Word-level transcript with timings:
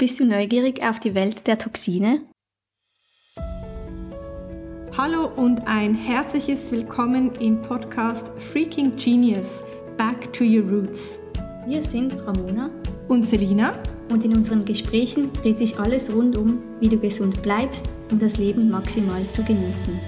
Bist 0.00 0.20
du 0.20 0.24
neugierig 0.24 0.80
auf 0.84 1.00
die 1.00 1.16
Welt 1.16 1.48
der 1.48 1.58
Toxine? 1.58 2.20
Hallo 4.96 5.26
und 5.34 5.66
ein 5.66 5.96
herzliches 5.96 6.70
Willkommen 6.70 7.34
im 7.40 7.60
Podcast 7.62 8.30
Freaking 8.36 8.94
Genius 8.94 9.64
Back 9.96 10.32
to 10.32 10.44
Your 10.44 10.62
Roots. 10.70 11.18
Wir 11.66 11.82
sind 11.82 12.16
Ramona 12.24 12.70
und 13.08 13.26
Selina 13.26 13.72
und 14.08 14.24
in 14.24 14.36
unseren 14.36 14.64
Gesprächen 14.64 15.32
dreht 15.32 15.58
sich 15.58 15.80
alles 15.80 16.14
rund 16.14 16.36
um, 16.36 16.62
wie 16.78 16.88
du 16.88 17.00
gesund 17.00 17.42
bleibst 17.42 17.84
und 18.12 18.22
das 18.22 18.36
Leben 18.36 18.70
maximal 18.70 19.28
zu 19.30 19.42
genießen. 19.42 19.98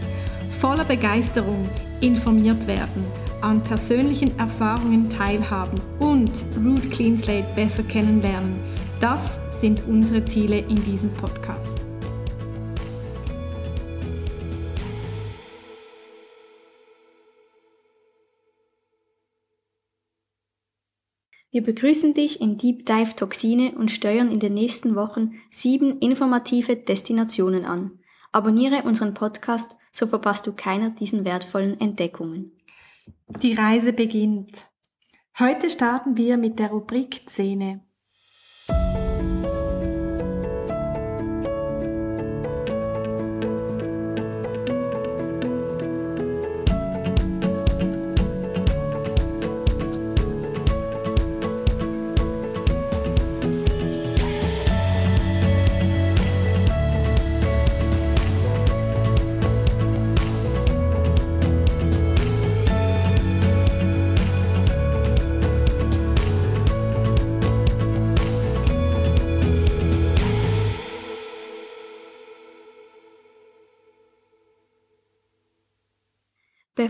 Voller 0.51 0.85
Begeisterung 0.85 1.69
informiert 2.01 2.65
werden, 2.69 3.05
an 3.43 3.63
persönlichen 3.63 4.39
Erfahrungen 4.39 5.09
teilhaben 5.11 5.81
und 5.99 6.45
Root 6.65 6.91
Clean 6.91 7.17
Slate 7.17 7.49
besser 7.55 7.83
kennenlernen. 7.83 8.61
Das 9.01 9.41
sind 9.49 9.83
unsere 9.87 10.25
Ziele 10.25 10.59
in 10.59 10.83
diesem 10.85 11.13
Podcast. 11.15 11.79
Wir 21.53 21.65
begrüßen 21.65 22.15
dich 22.15 22.41
im 22.41 22.59
Deep 22.59 22.87
Dive 22.87 23.17
Toxine 23.17 23.73
und 23.73 23.91
steuern 23.91 24.31
in 24.31 24.39
den 24.39 24.55
nächsten 24.55 24.95
Wochen 24.95 25.33
sieben 25.51 25.99
informative 25.99 26.77
Destinationen 26.77 27.65
an. 27.65 27.99
Abonniere 28.31 28.85
unseren 28.85 29.15
Podcast, 29.15 29.77
so 29.91 30.07
verpasst 30.07 30.47
du 30.47 30.53
keiner 30.53 30.91
diesen 30.91 31.25
wertvollen 31.25 31.81
Entdeckungen. 31.81 32.53
Die 33.43 33.55
Reise 33.55 33.93
beginnt. 33.93 34.71
Heute 35.39 35.71
starten 35.71 36.17
wir 36.17 36.37
mit 36.37 36.59
der 36.59 36.71
Rubrik 36.71 37.23
Szene. 37.29 37.81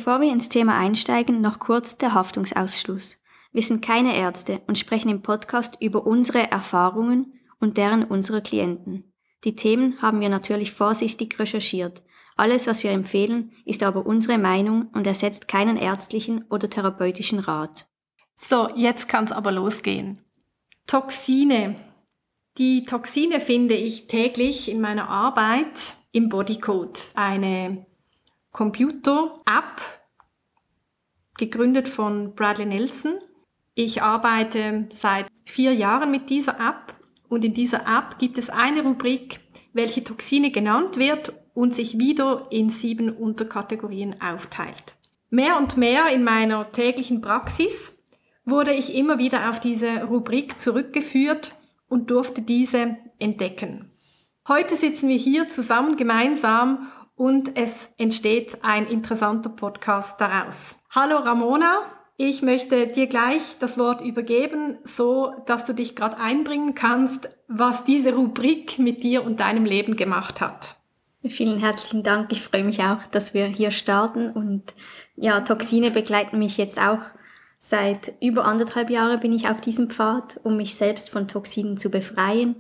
Bevor 0.00 0.22
wir 0.22 0.32
ins 0.32 0.48
Thema 0.48 0.78
einsteigen, 0.78 1.42
noch 1.42 1.58
kurz 1.58 1.98
der 1.98 2.14
Haftungsausschluss. 2.14 3.18
Wir 3.52 3.62
sind 3.62 3.84
keine 3.84 4.16
Ärzte 4.16 4.62
und 4.66 4.78
sprechen 4.78 5.10
im 5.10 5.20
Podcast 5.20 5.76
über 5.78 6.06
unsere 6.06 6.50
Erfahrungen 6.50 7.34
und 7.58 7.76
deren 7.76 8.04
unserer 8.04 8.40
Klienten. 8.40 9.12
Die 9.44 9.56
Themen 9.56 10.00
haben 10.00 10.22
wir 10.22 10.30
natürlich 10.30 10.72
vorsichtig 10.72 11.38
recherchiert. 11.38 12.02
Alles, 12.34 12.66
was 12.66 12.82
wir 12.82 12.92
empfehlen, 12.92 13.52
ist 13.66 13.82
aber 13.82 14.06
unsere 14.06 14.38
Meinung 14.38 14.88
und 14.94 15.06
ersetzt 15.06 15.48
keinen 15.48 15.76
ärztlichen 15.76 16.46
oder 16.48 16.70
therapeutischen 16.70 17.38
Rat. 17.38 17.86
So, 18.36 18.70
jetzt 18.74 19.06
kann 19.06 19.24
es 19.24 19.32
aber 19.32 19.52
losgehen. 19.52 20.22
Toxine. 20.86 21.76
Die 22.56 22.86
Toxine 22.86 23.38
finde 23.38 23.74
ich 23.74 24.06
täglich 24.06 24.70
in 24.70 24.80
meiner 24.80 25.10
Arbeit 25.10 25.92
im 26.10 26.30
Bodycode. 26.30 27.12
Eine 27.16 27.84
Computer-App, 28.52 29.80
gegründet 31.38 31.88
von 31.88 32.34
Bradley 32.34 32.66
Nelson. 32.66 33.18
Ich 33.74 34.02
arbeite 34.02 34.88
seit 34.90 35.26
vier 35.44 35.72
Jahren 35.72 36.10
mit 36.10 36.30
dieser 36.30 36.60
App 36.60 36.94
und 37.28 37.44
in 37.44 37.54
dieser 37.54 37.80
App 37.86 38.18
gibt 38.18 38.38
es 38.38 38.50
eine 38.50 38.82
Rubrik, 38.82 39.40
welche 39.72 40.04
Toxine 40.04 40.50
genannt 40.50 40.96
wird 40.96 41.32
und 41.54 41.74
sich 41.74 41.98
wieder 41.98 42.48
in 42.50 42.68
sieben 42.68 43.10
Unterkategorien 43.10 44.20
aufteilt. 44.20 44.96
Mehr 45.30 45.56
und 45.56 45.76
mehr 45.76 46.08
in 46.12 46.24
meiner 46.24 46.72
täglichen 46.72 47.20
Praxis 47.20 47.96
wurde 48.44 48.72
ich 48.72 48.94
immer 48.94 49.18
wieder 49.18 49.48
auf 49.48 49.60
diese 49.60 50.02
Rubrik 50.04 50.60
zurückgeführt 50.60 51.52
und 51.88 52.10
durfte 52.10 52.42
diese 52.42 52.96
entdecken. 53.18 53.90
Heute 54.48 54.74
sitzen 54.74 55.08
wir 55.08 55.16
hier 55.16 55.48
zusammen 55.48 55.96
gemeinsam 55.96 56.88
und 57.20 57.54
es 57.58 57.90
entsteht 57.98 58.56
ein 58.62 58.86
interessanter 58.86 59.50
Podcast 59.50 60.18
daraus. 60.22 60.76
Hallo 60.88 61.18
Ramona, 61.18 61.82
ich 62.16 62.40
möchte 62.40 62.86
dir 62.86 63.08
gleich 63.08 63.58
das 63.58 63.76
Wort 63.76 64.00
übergeben, 64.00 64.78
so 64.84 65.34
dass 65.44 65.66
du 65.66 65.74
dich 65.74 65.94
gerade 65.94 66.16
einbringen 66.16 66.74
kannst, 66.74 67.28
was 67.46 67.84
diese 67.84 68.14
Rubrik 68.14 68.78
mit 68.78 69.02
dir 69.02 69.22
und 69.22 69.40
deinem 69.40 69.66
Leben 69.66 69.96
gemacht 69.96 70.40
hat. 70.40 70.76
Vielen 71.28 71.58
herzlichen 71.58 72.02
Dank. 72.02 72.32
Ich 72.32 72.40
freue 72.40 72.64
mich 72.64 72.80
auch, 72.80 73.06
dass 73.10 73.34
wir 73.34 73.44
hier 73.44 73.70
starten 73.70 74.30
und 74.30 74.74
ja, 75.14 75.42
Toxine 75.42 75.90
begleiten 75.90 76.38
mich 76.38 76.56
jetzt 76.56 76.80
auch 76.80 77.02
seit 77.58 78.14
über 78.22 78.46
anderthalb 78.46 78.88
Jahren 78.88 79.20
bin 79.20 79.34
ich 79.34 79.46
auf 79.46 79.60
diesem 79.60 79.90
Pfad, 79.90 80.40
um 80.42 80.56
mich 80.56 80.74
selbst 80.74 81.10
von 81.10 81.28
Toxinen 81.28 81.76
zu 81.76 81.90
befreien 81.90 82.56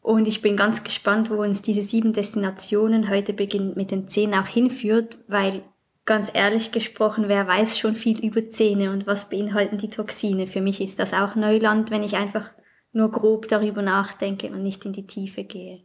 und 0.00 0.26
ich 0.28 0.42
bin 0.42 0.56
ganz 0.56 0.84
gespannt, 0.84 1.30
wo 1.30 1.42
uns 1.42 1.62
diese 1.62 1.82
sieben 1.82 2.12
Destinationen 2.12 3.10
heute 3.10 3.32
beginnend 3.32 3.76
mit 3.76 3.90
den 3.90 4.08
zehn 4.08 4.34
auch 4.34 4.46
hinführt, 4.46 5.18
weil 5.28 5.62
ganz 6.04 6.30
ehrlich 6.32 6.72
gesprochen, 6.72 7.24
wer 7.28 7.46
weiß 7.46 7.78
schon 7.78 7.94
viel 7.94 8.24
über 8.24 8.48
Zähne 8.48 8.92
und 8.92 9.06
was 9.06 9.28
beinhalten 9.28 9.76
die 9.76 9.88
Toxine. 9.88 10.46
Für 10.46 10.62
mich 10.62 10.80
ist 10.80 10.98
das 10.98 11.12
auch 11.12 11.34
Neuland, 11.34 11.90
wenn 11.90 12.02
ich 12.02 12.16
einfach 12.16 12.50
nur 12.92 13.10
grob 13.10 13.48
darüber 13.48 13.82
nachdenke 13.82 14.48
und 14.48 14.62
nicht 14.62 14.86
in 14.86 14.94
die 14.94 15.06
Tiefe 15.06 15.44
gehe. 15.44 15.82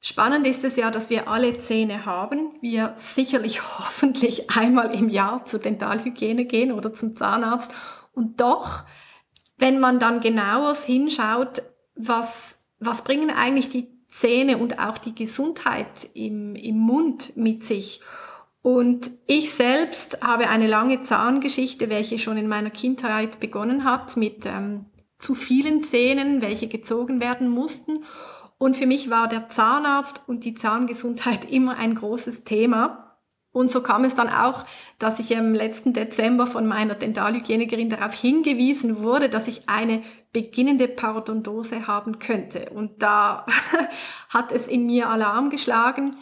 Spannend 0.00 0.46
ist 0.46 0.64
es 0.64 0.76
ja, 0.76 0.90
dass 0.90 1.10
wir 1.10 1.28
alle 1.28 1.58
Zähne 1.58 2.06
haben. 2.06 2.52
Wir 2.60 2.94
sicherlich 2.96 3.62
hoffentlich 3.78 4.50
einmal 4.50 4.94
im 4.94 5.08
Jahr 5.08 5.44
zur 5.44 5.60
Dentalhygiene 5.60 6.46
gehen 6.46 6.72
oder 6.72 6.94
zum 6.94 7.16
Zahnarzt. 7.16 7.72
Und 8.12 8.40
doch, 8.40 8.84
wenn 9.58 9.80
man 9.80 9.98
dann 9.98 10.20
genauer 10.20 10.74
hinschaut, 10.76 11.62
was 11.94 12.57
was 12.80 13.02
bringen 13.02 13.30
eigentlich 13.30 13.68
die 13.68 13.88
Zähne 14.08 14.58
und 14.58 14.78
auch 14.78 14.98
die 14.98 15.14
Gesundheit 15.14 16.10
im, 16.14 16.54
im 16.54 16.78
Mund 16.78 17.36
mit 17.36 17.64
sich? 17.64 18.00
Und 18.62 19.10
ich 19.26 19.52
selbst 19.52 20.20
habe 20.22 20.48
eine 20.48 20.66
lange 20.66 21.02
Zahngeschichte, 21.02 21.88
welche 21.88 22.18
schon 22.18 22.36
in 22.36 22.48
meiner 22.48 22.70
Kindheit 22.70 23.40
begonnen 23.40 23.84
hat 23.84 24.16
mit 24.16 24.46
ähm, 24.46 24.86
zu 25.18 25.34
vielen 25.34 25.84
Zähnen, 25.84 26.42
welche 26.42 26.68
gezogen 26.68 27.20
werden 27.20 27.48
mussten. 27.48 28.04
Und 28.58 28.76
für 28.76 28.86
mich 28.86 29.10
war 29.10 29.28
der 29.28 29.48
Zahnarzt 29.48 30.22
und 30.26 30.44
die 30.44 30.54
Zahngesundheit 30.54 31.44
immer 31.50 31.76
ein 31.76 31.94
großes 31.94 32.44
Thema. 32.44 33.07
Und 33.50 33.72
so 33.72 33.82
kam 33.82 34.04
es 34.04 34.14
dann 34.14 34.28
auch, 34.28 34.64
dass 34.98 35.18
ich 35.18 35.30
im 35.30 35.54
letzten 35.54 35.92
Dezember 35.92 36.46
von 36.46 36.66
meiner 36.66 36.94
Dentalhygienikerin 36.94 37.88
darauf 37.88 38.12
hingewiesen 38.12 39.02
wurde, 39.02 39.28
dass 39.28 39.48
ich 39.48 39.68
eine 39.68 40.02
beginnende 40.32 40.86
Parodontose 40.86 41.86
haben 41.86 42.18
könnte. 42.18 42.70
Und 42.70 43.02
da 43.02 43.46
hat 44.28 44.52
es 44.52 44.68
in 44.68 44.86
mir 44.86 45.08
Alarm 45.08 45.50
geschlagen. 45.50 46.16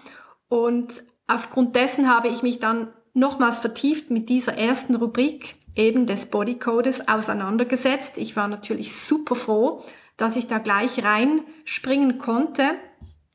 Und 0.49 1.03
aufgrund 1.27 1.75
dessen 1.75 2.09
habe 2.09 2.29
ich 2.29 2.43
mich 2.43 2.61
dann 2.61 2.93
nochmals 3.13 3.59
vertieft 3.59 4.11
mit 4.11 4.29
dieser 4.29 4.57
ersten 4.57 4.95
Rubrik 4.95 5.57
eben 5.75 6.07
des 6.07 6.27
Bodycodes 6.27 7.09
auseinandergesetzt. 7.09 8.19
Ich 8.19 8.37
war 8.37 8.47
natürlich 8.47 8.95
super 8.95 9.35
froh, 9.35 9.83
dass 10.17 10.37
ich 10.37 10.47
da 10.47 10.59
gleich 10.59 11.03
reinspringen 11.03 12.19
konnte 12.19 12.63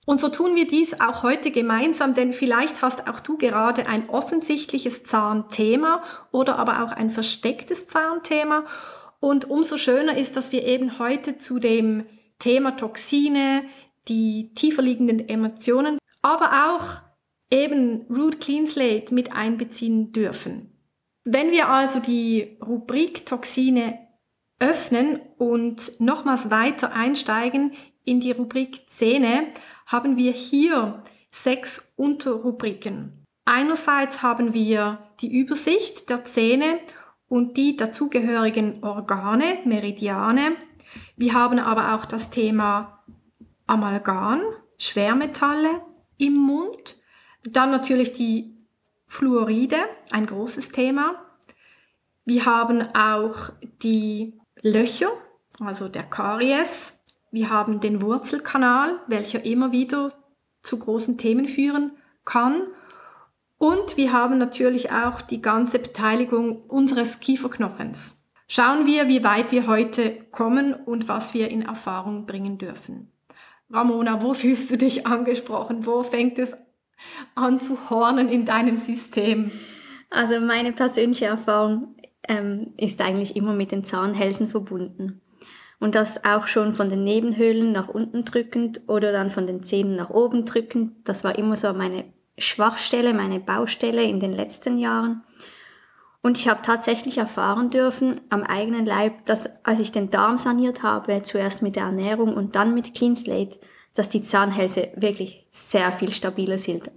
und 0.05 0.19
so 0.19 0.29
tun 0.29 0.55
wir 0.55 0.67
dies 0.67 0.99
auch 0.99 1.21
heute 1.23 1.51
gemeinsam, 1.51 2.15
denn 2.15 2.33
vielleicht 2.33 2.81
hast 2.81 3.07
auch 3.07 3.19
du 3.19 3.37
gerade 3.37 3.87
ein 3.87 4.09
offensichtliches 4.09 5.03
Zahnthema 5.03 6.01
oder 6.31 6.57
aber 6.57 6.83
auch 6.83 6.91
ein 6.91 7.11
verstecktes 7.11 7.87
Zahnthema. 7.87 8.65
Und 9.19 9.49
umso 9.49 9.77
schöner 9.77 10.17
ist, 10.17 10.35
dass 10.35 10.51
wir 10.51 10.65
eben 10.65 10.97
heute 10.97 11.37
zu 11.37 11.59
dem 11.59 12.05
Thema 12.39 12.71
Toxine, 12.71 13.63
die 14.07 14.53
tiefer 14.55 14.81
liegenden 14.81 15.29
Emotionen, 15.29 15.99
aber 16.23 16.73
auch 16.73 17.01
eben 17.51 18.07
Root 18.09 18.41
Clean 18.41 18.65
Slate 18.65 19.13
mit 19.13 19.33
einbeziehen 19.33 20.11
dürfen. 20.11 20.71
Wenn 21.23 21.51
wir 21.51 21.69
also 21.69 21.99
die 21.99 22.57
Rubrik 22.65 23.27
Toxine 23.27 23.99
öffnen 24.59 25.19
und 25.37 25.99
nochmals 25.99 26.49
weiter 26.49 26.93
einsteigen 26.93 27.73
in 28.03 28.19
die 28.19 28.31
Rubrik 28.31 28.89
Zähne, 28.89 29.49
haben 29.85 30.17
wir 30.17 30.31
hier 30.31 31.03
sechs 31.31 31.93
Unterrubriken. 31.95 33.25
Einerseits 33.45 34.21
haben 34.21 34.53
wir 34.53 34.99
die 35.19 35.33
Übersicht 35.39 36.09
der 36.09 36.23
Zähne 36.23 36.79
und 37.27 37.57
die 37.57 37.77
dazugehörigen 37.77 38.83
Organe, 38.83 39.59
Meridiane. 39.65 40.55
Wir 41.15 41.33
haben 41.33 41.59
aber 41.59 41.95
auch 41.95 42.05
das 42.05 42.29
Thema 42.29 43.03
Amalgam, 43.67 44.41
Schwermetalle 44.77 45.81
im 46.17 46.35
Mund. 46.35 46.97
Dann 47.43 47.71
natürlich 47.71 48.13
die 48.13 48.57
Fluoride, 49.07 49.77
ein 50.11 50.25
großes 50.25 50.69
Thema. 50.69 51.15
Wir 52.25 52.45
haben 52.45 52.81
auch 52.93 53.49
die 53.81 54.39
Löcher, 54.61 55.11
also 55.59 55.87
der 55.87 56.03
Karies. 56.03 57.00
Wir 57.31 57.49
haben 57.49 57.79
den 57.79 58.01
Wurzelkanal, 58.01 58.99
welcher 59.07 59.45
immer 59.45 59.71
wieder 59.71 60.09
zu 60.61 60.77
großen 60.77 61.17
Themen 61.17 61.47
führen 61.47 61.91
kann. 62.25 62.67
Und 63.57 63.95
wir 63.95 64.11
haben 64.11 64.37
natürlich 64.37 64.91
auch 64.91 65.21
die 65.21 65.41
ganze 65.41 65.79
Beteiligung 65.79 66.63
unseres 66.63 67.19
Kieferknochens. 67.19 68.25
Schauen 68.47 68.85
wir, 68.85 69.07
wie 69.07 69.23
weit 69.23 69.53
wir 69.53 69.65
heute 69.65 70.19
kommen 70.31 70.73
und 70.73 71.07
was 71.07 71.33
wir 71.33 71.49
in 71.49 71.61
Erfahrung 71.61 72.25
bringen 72.25 72.57
dürfen. 72.57 73.11
Ramona, 73.69 74.21
wo 74.21 74.33
fühlst 74.33 74.69
du 74.71 74.77
dich 74.77 75.07
angesprochen? 75.07 75.85
Wo 75.85 76.03
fängt 76.03 76.37
es 76.37 76.55
an 77.33 77.59
zu 77.61 77.89
hornen 77.89 78.27
in 78.27 78.45
deinem 78.45 78.75
System? 78.75 79.51
Also 80.09 80.41
meine 80.41 80.73
persönliche 80.73 81.25
Erfahrung 81.25 81.95
ähm, 82.27 82.73
ist 82.77 82.99
eigentlich 82.99 83.37
immer 83.37 83.53
mit 83.53 83.71
den 83.71 83.85
Zahnhälsen 83.85 84.49
verbunden. 84.49 85.21
Und 85.81 85.95
das 85.95 86.23
auch 86.23 86.45
schon 86.45 86.73
von 86.73 86.89
den 86.89 87.03
Nebenhöhlen 87.03 87.71
nach 87.71 87.89
unten 87.89 88.23
drückend 88.23 88.81
oder 88.87 89.11
dann 89.11 89.31
von 89.31 89.47
den 89.47 89.63
Zähnen 89.63 89.95
nach 89.95 90.11
oben 90.11 90.45
drückend. 90.45 90.93
Das 91.05 91.23
war 91.23 91.37
immer 91.37 91.55
so 91.55 91.73
meine 91.73 92.05
Schwachstelle, 92.37 93.13
meine 93.13 93.39
Baustelle 93.39 94.03
in 94.03 94.19
den 94.19 94.31
letzten 94.31 94.77
Jahren. 94.77 95.23
Und 96.21 96.37
ich 96.37 96.47
habe 96.47 96.61
tatsächlich 96.61 97.17
erfahren 97.17 97.71
dürfen 97.71 98.21
am 98.29 98.43
eigenen 98.43 98.85
Leib, 98.85 99.25
dass 99.25 99.49
als 99.65 99.79
ich 99.79 99.91
den 99.91 100.11
Darm 100.11 100.37
saniert 100.37 100.83
habe, 100.83 101.23
zuerst 101.23 101.63
mit 101.63 101.75
der 101.75 101.85
Ernährung 101.85 102.35
und 102.35 102.55
dann 102.55 102.75
mit 102.75 102.93
Clean 102.93 103.15
Slate, 103.15 103.57
dass 103.95 104.07
die 104.07 104.21
Zahnhälse 104.21 104.89
wirklich 104.95 105.47
sehr 105.49 105.91
viel 105.93 106.11
stabiler 106.11 106.59
sind. 106.59 106.91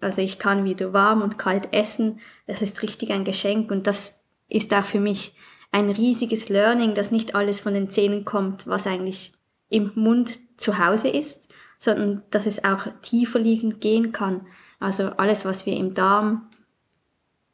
Also 0.00 0.20
ich 0.20 0.38
kann 0.38 0.64
wieder 0.64 0.92
warm 0.92 1.22
und 1.22 1.38
kalt 1.38 1.72
essen. 1.72 2.20
Das 2.46 2.60
ist 2.60 2.82
richtig 2.82 3.10
ein 3.10 3.24
Geschenk 3.24 3.70
und 3.70 3.86
das 3.86 4.22
ist 4.48 4.72
auch 4.74 4.84
für 4.84 5.00
mich 5.00 5.34
ein 5.70 5.90
riesiges 5.90 6.48
Learning, 6.48 6.94
dass 6.94 7.10
nicht 7.10 7.34
alles 7.34 7.60
von 7.60 7.74
den 7.74 7.90
Zähnen 7.90 8.24
kommt, 8.24 8.66
was 8.66 8.86
eigentlich 8.86 9.32
im 9.68 9.92
Mund 9.94 10.38
zu 10.56 10.78
Hause 10.78 11.08
ist, 11.08 11.48
sondern 11.78 12.22
dass 12.30 12.46
es 12.46 12.64
auch 12.64 12.86
tiefer 13.02 13.38
liegend 13.38 13.80
gehen 13.80 14.12
kann. 14.12 14.46
Also 14.80 15.10
alles, 15.10 15.44
was 15.44 15.66
wir 15.66 15.76
im 15.76 15.94
Darm 15.94 16.48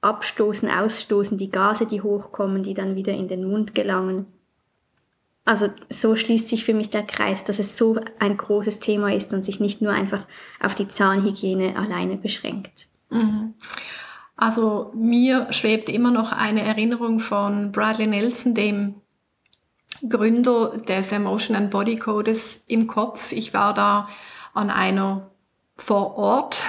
abstoßen, 0.01 0.69
ausstoßen, 0.71 1.39
die 1.39 1.51
Gase, 1.51 1.87
die 1.87 2.03
hochkommen, 2.03 2.63
die 2.63 2.75
dann 2.75 2.95
wieder 2.95 3.13
in 3.13 3.29
den 3.29 3.49
Mund 3.49 3.75
gelangen. 3.75 4.27
Also 5.47 5.69
so 5.91 6.17
schließt 6.17 6.49
sich 6.49 6.65
für 6.65 6.75
mich 6.75 6.91
der 6.91 7.03
Kreis, 7.03 7.45
dass 7.45 7.59
es 7.59 7.77
so 7.77 8.01
ein 8.19 8.37
großes 8.37 8.81
Thema 8.81 9.13
ist 9.13 9.35
und 9.35 9.45
sich 9.45 9.61
nicht 9.61 9.83
nur 9.83 9.93
einfach 9.93 10.27
auf 10.61 10.75
die 10.75 10.89
Zahnhygiene 10.89 11.77
alleine 11.77 12.17
beschränkt. 12.17 12.89
Mhm. 13.11 13.55
Also 14.37 14.93
mir 14.95 15.47
schwebt 15.51 15.89
immer 15.89 16.11
noch 16.11 16.33
eine 16.33 16.63
Erinnerung 16.63 17.21
von 17.21 17.71
Bradley 17.73 18.07
Nelson, 18.07 18.55
dem 18.55 19.01
Gründer 20.09 20.77
des 20.79 21.13
Emotion 21.13 21.57
and 21.57 21.71
Body 21.71 21.97
Codes 21.97 22.65
im 22.67 22.87
Kopf. 22.87 23.33
Ich 23.33 23.55
war 23.55 23.75
da 23.75 24.09
an 24.53 24.71
einer 24.71 25.31
vor 25.77 26.17
Ort 26.17 26.67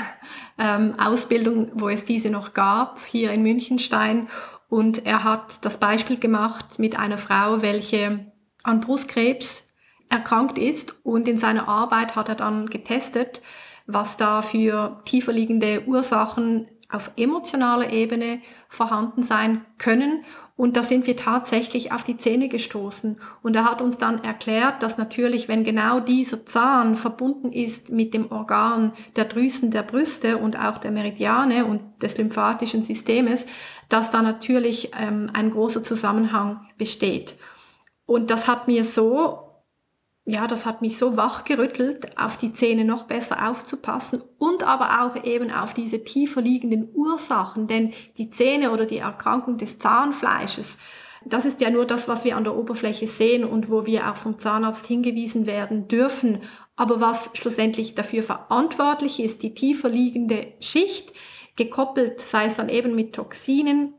ähm, 0.58 0.96
Ausbildung, 1.00 1.72
wo 1.74 1.90
es 1.90 2.06
diese 2.06 2.30
noch 2.30 2.54
gab, 2.54 3.00
hier 3.06 3.32
in 3.32 3.44
Münchenstein. 3.44 4.28
Und 4.70 5.06
er 5.06 5.24
hat 5.24 5.64
das 5.66 5.78
Beispiel 5.78 6.18
gemacht 6.18 6.80
mit 6.80 6.98
einer 6.98 7.18
Frau, 7.18 7.62
welche 7.62 8.32
an 8.64 8.82
Brustkrebs 8.82 9.68
erkrankt 10.10 10.58
ist. 10.58 10.96
Und 11.04 11.28
in 11.28 11.38
seiner 11.38 11.68
Arbeit 11.68 12.16
hat 12.16 12.30
er 12.30 12.36
dann 12.36 12.68
getestet, 12.68 13.42
was 13.86 14.18
da 14.18 14.42
für 14.42 15.02
tiefer 15.06 15.34
liegende 15.34 15.84
Ursachen 15.86 16.68
auf 16.96 17.12
emotionaler 17.18 17.92
Ebene 17.92 18.40
vorhanden 18.68 19.24
sein 19.24 19.66
können. 19.78 20.24
Und 20.58 20.78
da 20.78 20.84
sind 20.84 21.06
wir 21.06 21.18
tatsächlich 21.18 21.92
auf 21.92 22.04
die 22.04 22.16
Zähne 22.16 22.48
gestoßen. 22.48 23.20
Und 23.44 23.56
er 23.56 23.66
hat 23.70 23.82
uns 23.82 23.98
dann 23.98 24.24
erklärt, 24.24 24.82
dass 24.82 24.98
natürlich, 24.98 25.48
wenn 25.48 25.66
genau 25.66 26.00
dieser 26.00 26.46
Zahn 26.46 26.96
verbunden 26.96 27.52
ist 27.52 27.92
mit 27.92 28.14
dem 28.14 28.32
Organ 28.32 28.94
der 29.18 29.26
Drüsen 29.26 29.72
der 29.72 29.84
Brüste 29.84 30.38
und 30.38 30.58
auch 30.58 30.78
der 30.78 30.92
Meridiane 30.92 31.66
und 31.66 31.82
des 32.02 32.18
lymphatischen 32.18 32.84
Systems, 32.84 33.46
dass 33.90 34.12
da 34.12 34.22
natürlich 34.22 34.92
ähm, 34.98 35.30
ein 35.34 35.52
großer 35.52 35.84
Zusammenhang 35.84 36.66
besteht. 36.78 37.36
Und 38.06 38.30
das 38.30 38.48
hat 38.48 38.68
mir 38.68 38.84
so 38.84 39.45
ja, 40.26 40.48
das 40.48 40.66
hat 40.66 40.82
mich 40.82 40.98
so 40.98 41.18
wachgerüttelt, 41.18 42.18
auf 42.18 42.36
die 42.36 42.52
Zähne 42.52 42.84
noch 42.84 43.04
besser 43.04 43.48
aufzupassen 43.48 44.24
und 44.40 44.64
aber 44.64 45.04
auch 45.04 45.24
eben 45.24 45.52
auf 45.52 45.74
diese 45.76 46.04
tiefer 46.04 46.42
liegenden 46.42 46.90
Ursachen, 46.94 47.68
denn 47.68 47.94
die 48.18 48.32
Zähne 48.32 48.72
oder 48.72 48.86
die 48.88 48.98
Erkrankung 48.98 49.58
des 49.58 49.78
Zahnfleisches, 49.78 50.80
das 51.26 51.46
ist 51.46 51.62
ja 51.62 51.70
nur 51.70 51.86
das, 51.86 52.08
was 52.08 52.24
wir 52.24 52.38
an 52.38 52.44
der 52.44 52.56
Oberfläche 52.56 53.08
sehen 53.08 53.44
und 53.44 53.70
wo 53.70 53.86
wir 53.86 54.10
auch 54.10 54.16
vom 54.16 54.38
Zahnarzt 54.40 54.86
hingewiesen 54.86 55.48
werden 55.48 55.88
dürfen. 55.88 56.44
Aber 56.76 57.02
was 57.02 57.32
schlussendlich 57.34 57.96
dafür 57.96 58.22
verantwortlich 58.22 59.20
ist, 59.20 59.42
die 59.42 59.56
tiefer 59.56 59.90
liegende 59.90 60.54
Schicht, 60.60 61.14
gekoppelt, 61.56 62.22
sei 62.22 62.46
es 62.46 62.56
dann 62.56 62.70
eben 62.70 62.96
mit 62.96 63.16
Toxinen, 63.16 63.96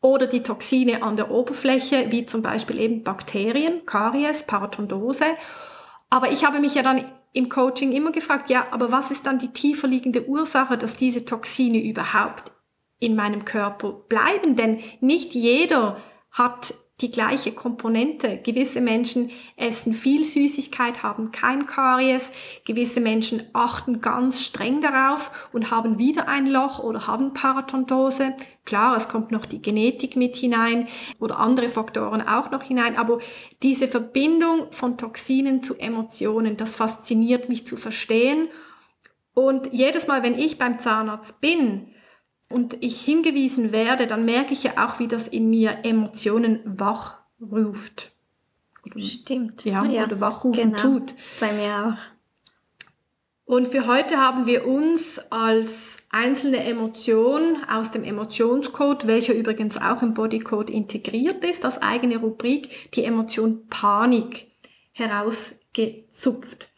oder 0.00 0.26
die 0.26 0.42
Toxine 0.42 1.02
an 1.02 1.16
der 1.16 1.30
Oberfläche, 1.30 2.06
wie 2.10 2.26
zum 2.26 2.42
Beispiel 2.42 2.78
eben 2.78 3.02
Bakterien, 3.02 3.84
Karies, 3.84 4.44
Paratondose. 4.44 5.24
Aber 6.08 6.32
ich 6.32 6.44
habe 6.44 6.60
mich 6.60 6.74
ja 6.74 6.82
dann 6.82 7.04
im 7.32 7.48
Coaching 7.48 7.92
immer 7.92 8.10
gefragt, 8.10 8.50
ja, 8.50 8.66
aber 8.70 8.90
was 8.90 9.10
ist 9.10 9.26
dann 9.26 9.38
die 9.38 9.52
tiefer 9.52 9.86
liegende 9.86 10.26
Ursache, 10.26 10.76
dass 10.76 10.94
diese 10.94 11.24
Toxine 11.24 11.82
überhaupt 11.82 12.50
in 12.98 13.14
meinem 13.14 13.44
Körper 13.44 13.92
bleiben? 13.92 14.56
Denn 14.56 14.80
nicht 15.00 15.34
jeder 15.34 15.98
hat 16.30 16.74
die 17.00 17.10
gleiche 17.10 17.52
Komponente. 17.52 18.38
Gewisse 18.38 18.80
Menschen 18.80 19.30
essen 19.56 19.94
viel 19.94 20.24
Süßigkeit, 20.24 21.02
haben 21.02 21.32
kein 21.32 21.66
Karies. 21.66 22.32
Gewisse 22.64 23.00
Menschen 23.00 23.42
achten 23.52 24.00
ganz 24.00 24.42
streng 24.44 24.80
darauf 24.80 25.48
und 25.52 25.70
haben 25.70 25.98
wieder 25.98 26.28
ein 26.28 26.46
Loch 26.46 26.78
oder 26.78 27.06
haben 27.06 27.32
Paratontose. 27.32 28.34
Klar, 28.64 28.96
es 28.96 29.08
kommt 29.08 29.30
noch 29.30 29.46
die 29.46 29.62
Genetik 29.62 30.16
mit 30.16 30.36
hinein 30.36 30.88
oder 31.18 31.38
andere 31.38 31.68
Faktoren 31.68 32.22
auch 32.22 32.50
noch 32.50 32.62
hinein. 32.62 32.96
Aber 32.96 33.18
diese 33.62 33.88
Verbindung 33.88 34.70
von 34.70 34.98
Toxinen 34.98 35.62
zu 35.62 35.76
Emotionen, 35.76 36.56
das 36.56 36.76
fasziniert 36.76 37.48
mich 37.48 37.66
zu 37.66 37.76
verstehen. 37.76 38.48
Und 39.34 39.72
jedes 39.72 40.06
Mal, 40.06 40.22
wenn 40.22 40.38
ich 40.38 40.58
beim 40.58 40.78
Zahnarzt 40.78 41.40
bin, 41.40 41.94
und 42.50 42.76
ich 42.80 43.00
hingewiesen 43.00 43.72
werde, 43.72 44.06
dann 44.06 44.24
merke 44.24 44.52
ich 44.52 44.64
ja 44.64 44.72
auch, 44.84 44.98
wie 44.98 45.08
das 45.08 45.28
in 45.28 45.48
mir 45.48 45.78
Emotionen 45.84 46.60
wachruft. 46.64 48.12
Stimmt. 48.98 49.64
Ja, 49.64 49.84
ja 49.84 50.04
oder 50.04 50.20
wachrufen 50.20 50.72
genau. 50.72 50.78
tut. 50.78 51.14
Bei 51.38 51.52
mir 51.52 51.86
auch. 51.86 52.20
Und 53.50 53.68
für 53.68 53.88
heute 53.88 54.18
haben 54.18 54.46
wir 54.46 54.64
uns 54.66 55.18
als 55.30 56.06
einzelne 56.10 56.62
Emotion 56.64 57.56
aus 57.68 57.90
dem 57.90 58.04
Emotionscode, 58.04 59.08
welcher 59.08 59.34
übrigens 59.34 59.76
auch 59.76 60.02
im 60.02 60.14
Bodycode 60.14 60.70
integriert 60.70 61.44
ist, 61.44 61.64
als 61.64 61.82
eigene 61.82 62.18
Rubrik, 62.18 62.92
die 62.94 63.04
Emotion 63.04 63.66
Panik 63.66 64.52
herausgezupft. 64.92 66.68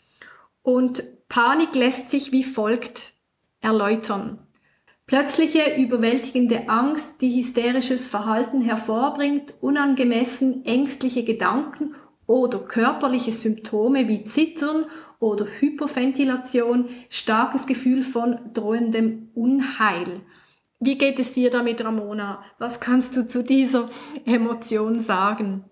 Und 0.62 1.02
Panik 1.29 1.75
lässt 1.75 2.11
sich 2.11 2.33
wie 2.33 2.45
folgt 2.45 3.12
erläutern. 3.61 4.38
Plötzliche 5.06 5.76
überwältigende 5.76 6.68
Angst, 6.68 7.21
die 7.21 7.37
hysterisches 7.37 8.09
Verhalten 8.09 8.62
hervorbringt, 8.62 9.54
unangemessen 9.61 10.64
ängstliche 10.64 11.25
Gedanken 11.25 11.94
oder 12.26 12.61
körperliche 12.61 13.32
Symptome 13.32 14.06
wie 14.09 14.25
Zittern 14.25 14.87
oder 15.18 15.47
Hyperventilation, 15.47 16.88
starkes 17.09 17.66
Gefühl 17.66 18.04
von 18.04 18.38
drohendem 18.54 19.30
Unheil. 19.35 20.21
Wie 20.80 20.97
geht 20.99 21.18
es 21.18 21.32
dir 21.32 21.50
damit, 21.50 21.85
Ramona? 21.85 22.44
Was 22.59 22.80
kannst 22.80 23.16
du 23.16 23.26
zu 23.26 23.44
dieser 23.44 23.88
Emotion 24.25 24.99
sagen? 24.99 25.64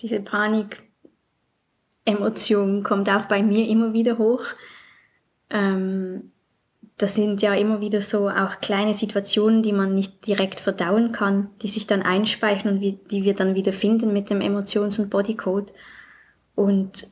Diese 0.00 0.20
Panik-Emotion 0.20 2.84
kommt 2.84 3.08
auch 3.08 3.26
bei 3.26 3.42
mir 3.42 3.66
immer 3.66 3.92
wieder 3.92 4.18
hoch. 4.18 4.44
Ähm 5.50 6.30
das 6.98 7.14
sind 7.14 7.42
ja 7.42 7.54
immer 7.54 7.80
wieder 7.80 8.02
so 8.02 8.28
auch 8.28 8.60
kleine 8.60 8.92
Situationen, 8.92 9.62
die 9.62 9.72
man 9.72 9.94
nicht 9.94 10.26
direkt 10.26 10.58
verdauen 10.58 11.12
kann, 11.12 11.48
die 11.62 11.68
sich 11.68 11.86
dann 11.86 12.02
einspeichern 12.02 12.74
und 12.74 12.80
wie, 12.80 12.98
die 13.10 13.22
wir 13.22 13.34
dann 13.34 13.54
wieder 13.54 13.72
finden 13.72 14.12
mit 14.12 14.30
dem 14.30 14.40
Emotions- 14.40 14.98
und 14.98 15.08
Bodycode. 15.08 15.72
Und 16.56 17.06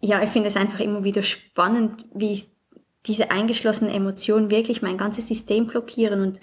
ja, 0.00 0.22
ich 0.22 0.30
finde 0.30 0.48
es 0.48 0.56
einfach 0.56 0.80
immer 0.80 1.04
wieder 1.04 1.22
spannend, 1.22 2.06
wie 2.14 2.44
diese 3.06 3.30
eingeschlossenen 3.30 3.94
Emotionen 3.94 4.50
wirklich 4.50 4.80
mein 4.80 4.96
ganzes 4.96 5.28
System 5.28 5.66
blockieren. 5.66 6.22
Und 6.22 6.40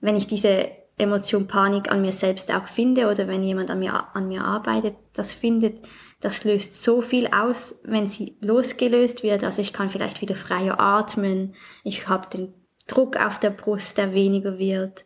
wenn 0.00 0.16
ich 0.16 0.26
diese 0.26 0.70
Emotion 0.96 1.48
Panik 1.48 1.92
an 1.92 2.00
mir 2.00 2.12
selbst 2.12 2.52
auch 2.52 2.66
finde 2.66 3.10
oder 3.10 3.28
wenn 3.28 3.44
jemand 3.44 3.70
an 3.70 3.80
mir, 3.80 4.16
an 4.16 4.28
mir 4.28 4.42
arbeitet, 4.42 4.96
das 5.12 5.34
findet, 5.34 5.86
das 6.20 6.44
löst 6.44 6.82
so 6.82 7.00
viel 7.00 7.28
aus, 7.28 7.80
wenn 7.84 8.06
sie 8.06 8.36
losgelöst 8.40 9.22
wird. 9.22 9.44
Also 9.44 9.62
ich 9.62 9.72
kann 9.72 9.90
vielleicht 9.90 10.20
wieder 10.20 10.34
freier 10.34 10.80
atmen, 10.80 11.54
ich 11.84 12.08
habe 12.08 12.28
den 12.28 12.54
Druck 12.86 13.16
auf 13.16 13.38
der 13.38 13.50
Brust, 13.50 13.98
der 13.98 14.14
weniger 14.14 14.58
wird. 14.58 15.04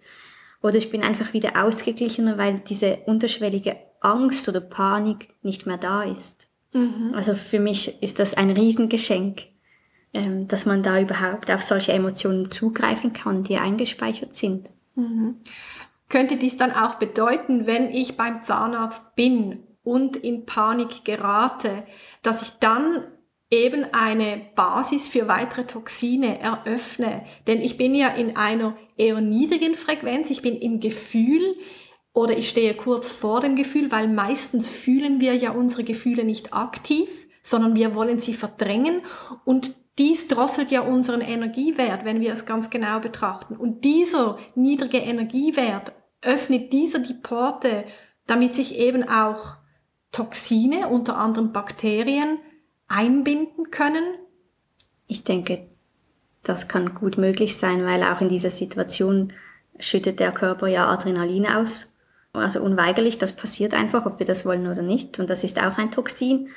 Oder 0.63 0.77
ich 0.77 0.91
bin 0.91 1.03
einfach 1.03 1.33
wieder 1.33 1.63
ausgeglichener, 1.63 2.39
weil 2.39 2.61
diese 2.61 2.99
unterschwellige 3.07 3.75
Angst 4.01 4.49
oder 4.49 4.61
Panik 4.61 5.35
nicht 5.43 5.67
mehr 5.67 5.77
da 5.77 6.05
ist. 6.05 6.49
Mhm. 6.73 7.13
Also 7.15 7.35
für 7.35 7.59
mich 7.59 8.03
ist 8.03 8.19
das 8.19 8.35
ein 8.35 8.51
Riesengeschenk, 8.51 9.43
ähm, 10.15 10.49
dass 10.49 10.65
man 10.65 10.83
da 10.83 11.01
überhaupt 11.01 11.51
auf 11.51 11.63
solche 11.63 11.93
Emotionen 11.93 12.51
zugreifen 12.51 13.13
kann, 13.13 13.43
die 13.43 13.57
eingespeichert 13.57 14.37
sind. 14.37 14.71
Mhm. 14.95 15.37
Könnte 16.09 16.37
dies 16.37 16.57
dann 16.57 16.73
auch 16.73 16.95
bedeuten, 16.95 17.67
wenn 17.67 17.91
ich 17.91 18.17
beim 18.17 18.43
Zahnarzt 18.45 19.15
bin 19.17 19.65
und 19.83 20.17
in 20.17 20.47
Panik 20.47 21.05
gerate, 21.05 21.85
dass 22.23 22.43
ich 22.43 22.59
dann 22.61 23.05
eben 23.51 23.85
eine 23.93 24.41
Basis 24.55 25.09
für 25.09 25.29
weitere 25.29 25.67
Toxine 25.67 26.41
eröffne. 26.41 27.25
Denn 27.47 27.61
ich 27.61 27.77
bin 27.77 27.95
ja 27.95 28.09
in 28.09 28.37
einer 28.37 28.77
eher 28.97 29.21
niedrigen 29.21 29.75
Frequenz, 29.75 30.31
ich 30.31 30.41
bin 30.41 30.57
im 30.57 30.81
Gefühl 30.81 31.57
oder 32.15 32.37
ich 32.37 32.49
stehe 32.49 32.75
kurz 32.75 33.11
vor 33.11 33.41
dem 33.41 33.57
Gefühl, 33.57 33.93
weil 33.93 34.09
meistens 34.09 34.69
fühlen 34.69 35.21
wir 35.21 35.35
ja 35.35 35.51
unsere 35.51 35.85
Gefühle 35.85 36.25
nicht 36.25 36.55
aktiv, 36.55 37.27
sondern 37.43 37.77
wir 37.77 37.95
wollen 37.95 38.21
sie 38.21 38.35
verdrängen 38.35 39.03
und 39.45 39.75
dies 39.99 40.29
drosselt 40.29 40.71
ja 40.71 40.81
unseren 40.81 41.21
Energiewert, 41.21 42.07
wenn 42.07 42.21
wir 42.23 42.33
es 42.33 42.47
ganz 42.47 42.71
genau 42.71 43.01
betrachten. 43.01 43.57
Und 43.57 43.85
dieser 43.85 44.39
niedrige 44.55 44.99
Energiewert 44.99 45.93
öffnet 46.23 46.73
dieser 46.73 47.01
die 47.01 47.15
Porte, 47.15 47.85
damit 48.27 48.55
sich 48.55 48.79
eben 48.79 49.07
auch 49.07 49.57
Toxine, 50.13 50.89
unter 50.89 51.19
anderem 51.19 51.53
Bakterien, 51.53 52.39
einbinden 52.87 53.71
können? 53.71 54.05
Ich 55.07 55.25
denke, 55.25 55.67
das 56.43 56.69
kann 56.69 56.95
gut 56.95 57.19
möglich 57.19 57.57
sein, 57.57 57.85
weil 57.85 58.03
auch 58.03 58.21
in 58.21 58.29
dieser 58.29 58.51
Situation 58.51 59.33
schüttet 59.79 60.21
der 60.21 60.33
Körper 60.33 60.67
ja 60.69 60.87
Adrenalin 60.87 61.47
aus. 61.47 61.93
Also 62.33 62.63
unweigerlich, 62.63 63.19
das 63.19 63.35
passiert 63.35 63.75
einfach, 63.75 64.07
ob 64.07 64.19
wir 64.19 64.27
das 64.27 64.47
wollen 64.47 64.67
oder 64.67 64.83
nicht. 64.83 65.19
Und 65.19 65.29
das 65.29 65.45
ist 65.45 65.61
auch 65.61 65.77
ein 65.79 65.91
Toxin. 65.91 66.49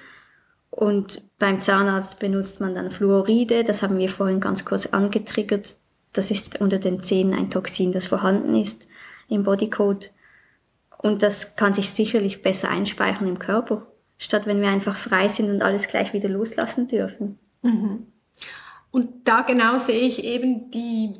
Und 0.69 1.21
beim 1.39 1.59
Zahnarzt 1.59 2.19
benutzt 2.19 2.59
man 2.59 2.75
dann 2.75 2.91
Fluoride, 2.91 3.63
das 3.63 3.81
haben 3.81 3.97
wir 3.97 4.09
vorhin 4.09 4.41
ganz 4.41 4.65
kurz 4.65 4.87
angetriggert. 4.87 5.75
Das 6.11 6.31
ist 6.31 6.59
unter 6.59 6.79
den 6.79 7.03
Zähnen 7.03 7.33
ein 7.33 7.49
Toxin, 7.49 7.91
das 7.91 8.05
vorhanden 8.05 8.55
ist 8.55 8.87
im 9.29 9.43
Bodycode. 9.43 10.11
Und 10.97 11.23
das 11.23 11.55
kann 11.55 11.73
sich 11.73 11.89
sicherlich 11.89 12.41
besser 12.41 12.69
einspeichern 12.69 13.27
im 13.27 13.39
Körper, 13.39 13.87
statt 14.17 14.47
wenn 14.47 14.61
wir 14.61 14.69
einfach 14.69 14.97
frei 14.97 15.29
sind 15.29 15.49
und 15.49 15.61
alles 15.61 15.87
gleich 15.87 16.13
wieder 16.13 16.29
loslassen 16.29 16.87
dürfen. 16.87 17.39
Mhm. 17.61 18.07
Und 18.91 19.27
da 19.27 19.41
genau 19.41 19.77
sehe 19.77 19.99
ich 20.01 20.23
eben 20.23 20.71
die, 20.71 21.13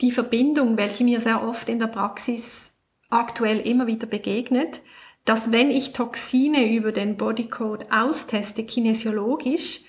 die 0.00 0.12
Verbindung, 0.12 0.76
welche 0.76 1.04
mir 1.04 1.20
sehr 1.20 1.42
oft 1.42 1.68
in 1.68 1.78
der 1.78 1.86
Praxis 1.86 2.74
aktuell 3.08 3.58
immer 3.60 3.86
wieder 3.86 4.06
begegnet, 4.06 4.82
dass 5.24 5.52
wenn 5.52 5.70
ich 5.70 5.92
Toxine 5.92 6.72
über 6.72 6.92
den 6.92 7.16
Bodycode 7.16 7.90
austeste, 7.90 8.64
kinesiologisch, 8.64 9.80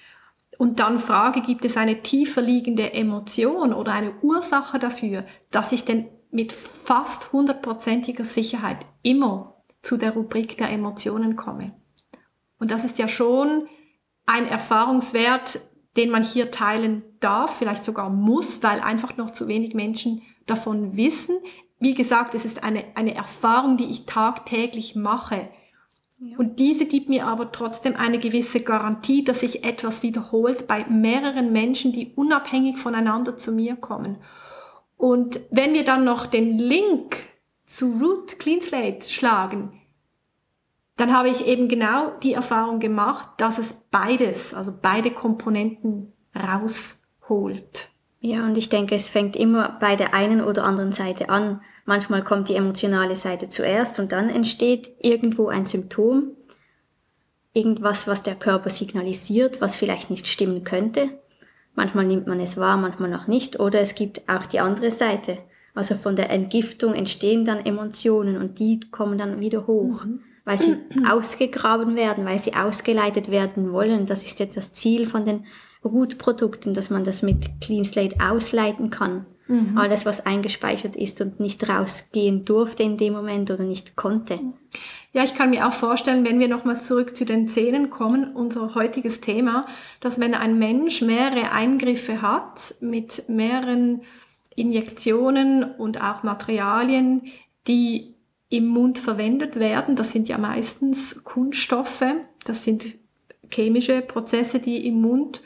und 0.58 0.80
dann 0.80 1.00
frage, 1.00 1.42
gibt 1.42 1.66
es 1.66 1.76
eine 1.76 2.04
tiefer 2.04 2.42
liegende 2.42 2.94
Emotion 2.94 3.74
oder 3.74 3.94
eine 3.94 4.14
Ursache 4.22 4.78
dafür, 4.78 5.26
dass 5.50 5.72
ich 5.72 5.86
denn 5.86 6.08
mit 6.32 6.54
fast 6.54 7.34
hundertprozentiger 7.34 8.24
Sicherheit 8.24 8.86
immer 9.04 9.64
zu 9.82 9.98
der 9.98 10.14
Rubrik 10.14 10.58
der 10.58 10.70
Emotionen 10.70 11.36
komme. 11.36 11.74
Und 12.60 12.72
das 12.72 12.84
ist 12.84 13.00
ja 13.00 13.08
schon 13.08 13.68
ein 14.26 14.46
Erfahrungswert, 14.46 15.60
den 15.98 16.10
man 16.10 16.24
hier 16.24 16.52
teilen 16.52 17.04
darf, 17.20 17.58
vielleicht 17.58 17.84
sogar 17.84 18.10
muss, 18.10 18.64
weil 18.64 18.80
einfach 18.80 19.18
noch 19.18 19.32
zu 19.32 19.48
wenig 19.48 19.74
Menschen 19.74 20.22
davon 20.46 20.96
wissen. 20.96 21.38
Wie 21.80 21.94
gesagt, 21.94 22.36
es 22.36 22.46
ist 22.46 22.64
eine, 22.64 22.86
eine 22.96 23.16
Erfahrung, 23.16 23.78
die 23.78 23.90
ich 23.90 24.06
tagtäglich 24.06 24.96
mache. 24.96 25.50
Ja. 26.20 26.38
Und 26.38 26.60
diese 26.60 26.86
gibt 26.86 27.10
mir 27.10 27.26
aber 27.26 27.52
trotzdem 27.52 27.96
eine 27.96 28.20
gewisse 28.20 28.62
Garantie, 28.62 29.24
dass 29.24 29.40
sich 29.40 29.66
etwas 29.66 30.04
wiederholt 30.04 30.68
bei 30.68 30.86
mehreren 30.86 31.52
Menschen, 31.52 31.92
die 31.92 32.14
unabhängig 32.16 32.78
voneinander 32.78 33.38
zu 33.38 33.52
mir 33.52 33.76
kommen. 33.76 34.18
Und 35.02 35.40
wenn 35.50 35.74
wir 35.74 35.84
dann 35.84 36.04
noch 36.04 36.28
den 36.28 36.60
Link 36.60 37.24
zu 37.66 37.92
Root 38.00 38.38
Clean 38.38 38.62
Slate 38.62 39.10
schlagen, 39.10 39.82
dann 40.96 41.12
habe 41.12 41.30
ich 41.30 41.48
eben 41.48 41.68
genau 41.70 42.12
die 42.20 42.34
Erfahrung 42.34 42.78
gemacht, 42.78 43.28
dass 43.38 43.58
es 43.58 43.74
beides, 43.90 44.54
also 44.54 44.72
beide 44.80 45.10
Komponenten 45.10 46.14
rausholt. 46.36 47.90
Ja, 48.20 48.46
und 48.46 48.56
ich 48.60 48.70
denke, 48.70 48.94
es 48.94 49.10
fängt 49.10 49.36
immer 49.36 49.76
bei 49.80 49.96
der 49.96 50.14
einen 50.14 50.40
oder 50.40 50.66
anderen 50.66 50.92
Seite 50.92 51.30
an. 51.30 51.62
Manchmal 51.86 52.24
kommt 52.24 52.50
die 52.50 52.56
emotionale 52.56 53.16
Seite 53.16 53.50
zuerst 53.50 53.98
und 53.98 54.12
dann 54.12 54.30
entsteht 54.30 54.92
irgendwo 55.00 55.48
ein 55.48 55.66
Symptom, 55.66 56.36
irgendwas, 57.54 58.08
was 58.08 58.22
der 58.22 58.36
Körper 58.36 58.70
signalisiert, 58.70 59.62
was 59.62 59.78
vielleicht 59.78 60.12
nicht 60.12 60.28
stimmen 60.28 60.64
könnte. 60.64 61.21
Manchmal 61.76 62.06
nimmt 62.06 62.28
man 62.28 62.40
es 62.40 62.58
wahr, 62.58 62.78
manchmal 62.78 63.10
noch 63.10 63.28
nicht. 63.28 63.60
Oder 63.60 63.80
es 63.80 63.96
gibt 63.96 64.28
auch 64.28 64.46
die 64.46 64.60
andere 64.60 64.92
Seite. 64.92 65.38
Also 65.74 65.96
von 65.96 66.16
der 66.16 66.30
Entgiftung 66.30 66.94
entstehen 66.94 67.46
dann 67.46 67.66
Emotionen 67.66 68.38
und 68.38 68.60
die 68.60 68.82
kommen 68.92 69.18
dann 69.18 69.40
wieder 69.40 69.68
hoch, 69.68 70.04
mhm. 70.04 70.20
weil 70.44 70.58
sie 70.58 70.78
ausgegraben 71.10 71.96
werden, 71.96 72.26
weil 72.26 72.40
sie 72.40 72.54
ausgeleitet 72.56 73.32
werden 73.32 73.72
wollen. 73.72 74.06
Das 74.06 74.24
ist 74.24 74.40
ja 74.40 74.46
das 74.48 74.74
Ziel 74.74 75.06
von 75.06 75.24
den 75.24 75.46
Root-Produkten, 75.84 76.74
dass 76.74 76.90
man 76.90 77.04
das 77.04 77.22
mit 77.24 77.62
Clean 77.62 77.86
Slate 77.86 78.18
ausleiten 78.20 78.90
kann. 78.90 79.26
Mhm. 79.48 79.78
Alles, 79.78 80.06
was 80.06 80.26
eingespeichert 80.26 80.96
ist 80.96 81.22
und 81.22 81.40
nicht 81.40 81.68
rausgehen 81.68 82.46
durfte 82.46 82.84
in 82.84 82.98
dem 82.98 83.14
Moment 83.14 83.50
oder 83.50 83.64
nicht 83.64 83.96
konnte. 83.96 84.40
Ja, 85.14 85.26
ich 85.26 85.36
kann 85.36 85.50
mir 85.50 85.68
auch 85.68 85.74
vorstellen, 85.74 86.26
wenn 86.26 86.40
wir 86.40 86.48
nochmals 86.48 86.86
zurück 86.86 87.18
zu 87.18 87.26
den 87.26 87.48
Zähnen 87.48 87.90
kommen, 87.90 88.34
unser 88.34 88.76
heutiges 88.76 89.20
Thema, 89.20 89.66
dass 90.00 90.22
wenn 90.22 90.34
ein 90.34 90.58
Mensch 90.58 91.02
mehrere 91.02 91.52
Eingriffe 91.52 92.22
hat 92.22 92.76
mit 92.80 93.28
mehreren 93.28 94.04
Injektionen 94.56 95.64
und 95.64 96.02
auch 96.02 96.24
Materialien, 96.24 97.24
die 97.68 98.16
im 98.48 98.68
Mund 98.68 99.00
verwendet 99.00 99.60
werden, 99.60 99.98
das 99.98 100.12
sind 100.14 100.30
ja 100.30 100.38
meistens 100.38 101.24
Kunststoffe, 101.26 102.06
das 102.46 102.64
sind 102.64 102.98
chemische 103.52 104.02
Prozesse, 104.02 104.60
die 104.60 104.88
im 104.88 105.02
Mund 105.02 105.42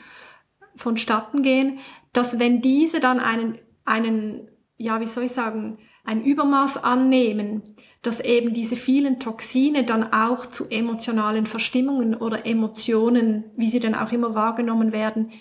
vonstatten 0.76 1.42
gehen, 1.42 1.78
dass 2.12 2.38
wenn 2.38 2.62
diese 2.62 3.00
dann 3.00 3.18
einen, 3.18 3.58
einen, 3.84 4.48
ja, 4.76 5.00
wie 5.00 5.06
soll 5.06 5.24
ich 5.24 5.32
sagen, 5.32 5.78
ein 6.06 6.24
Übermaß 6.24 6.82
annehmen, 6.84 7.62
dass 8.02 8.20
eben 8.20 8.54
diese 8.54 8.76
vielen 8.76 9.18
Toxine 9.18 9.84
dann 9.84 10.12
auch 10.12 10.46
zu 10.46 10.70
emotionalen 10.70 11.46
Verstimmungen 11.46 12.14
oder 12.14 12.46
Emotionen, 12.46 13.44
wie 13.56 13.68
sie 13.68 13.80
dann 13.80 13.96
auch 13.96 14.12
immer 14.12 14.34
wahrgenommen 14.34 14.92
werden, 14.92 15.32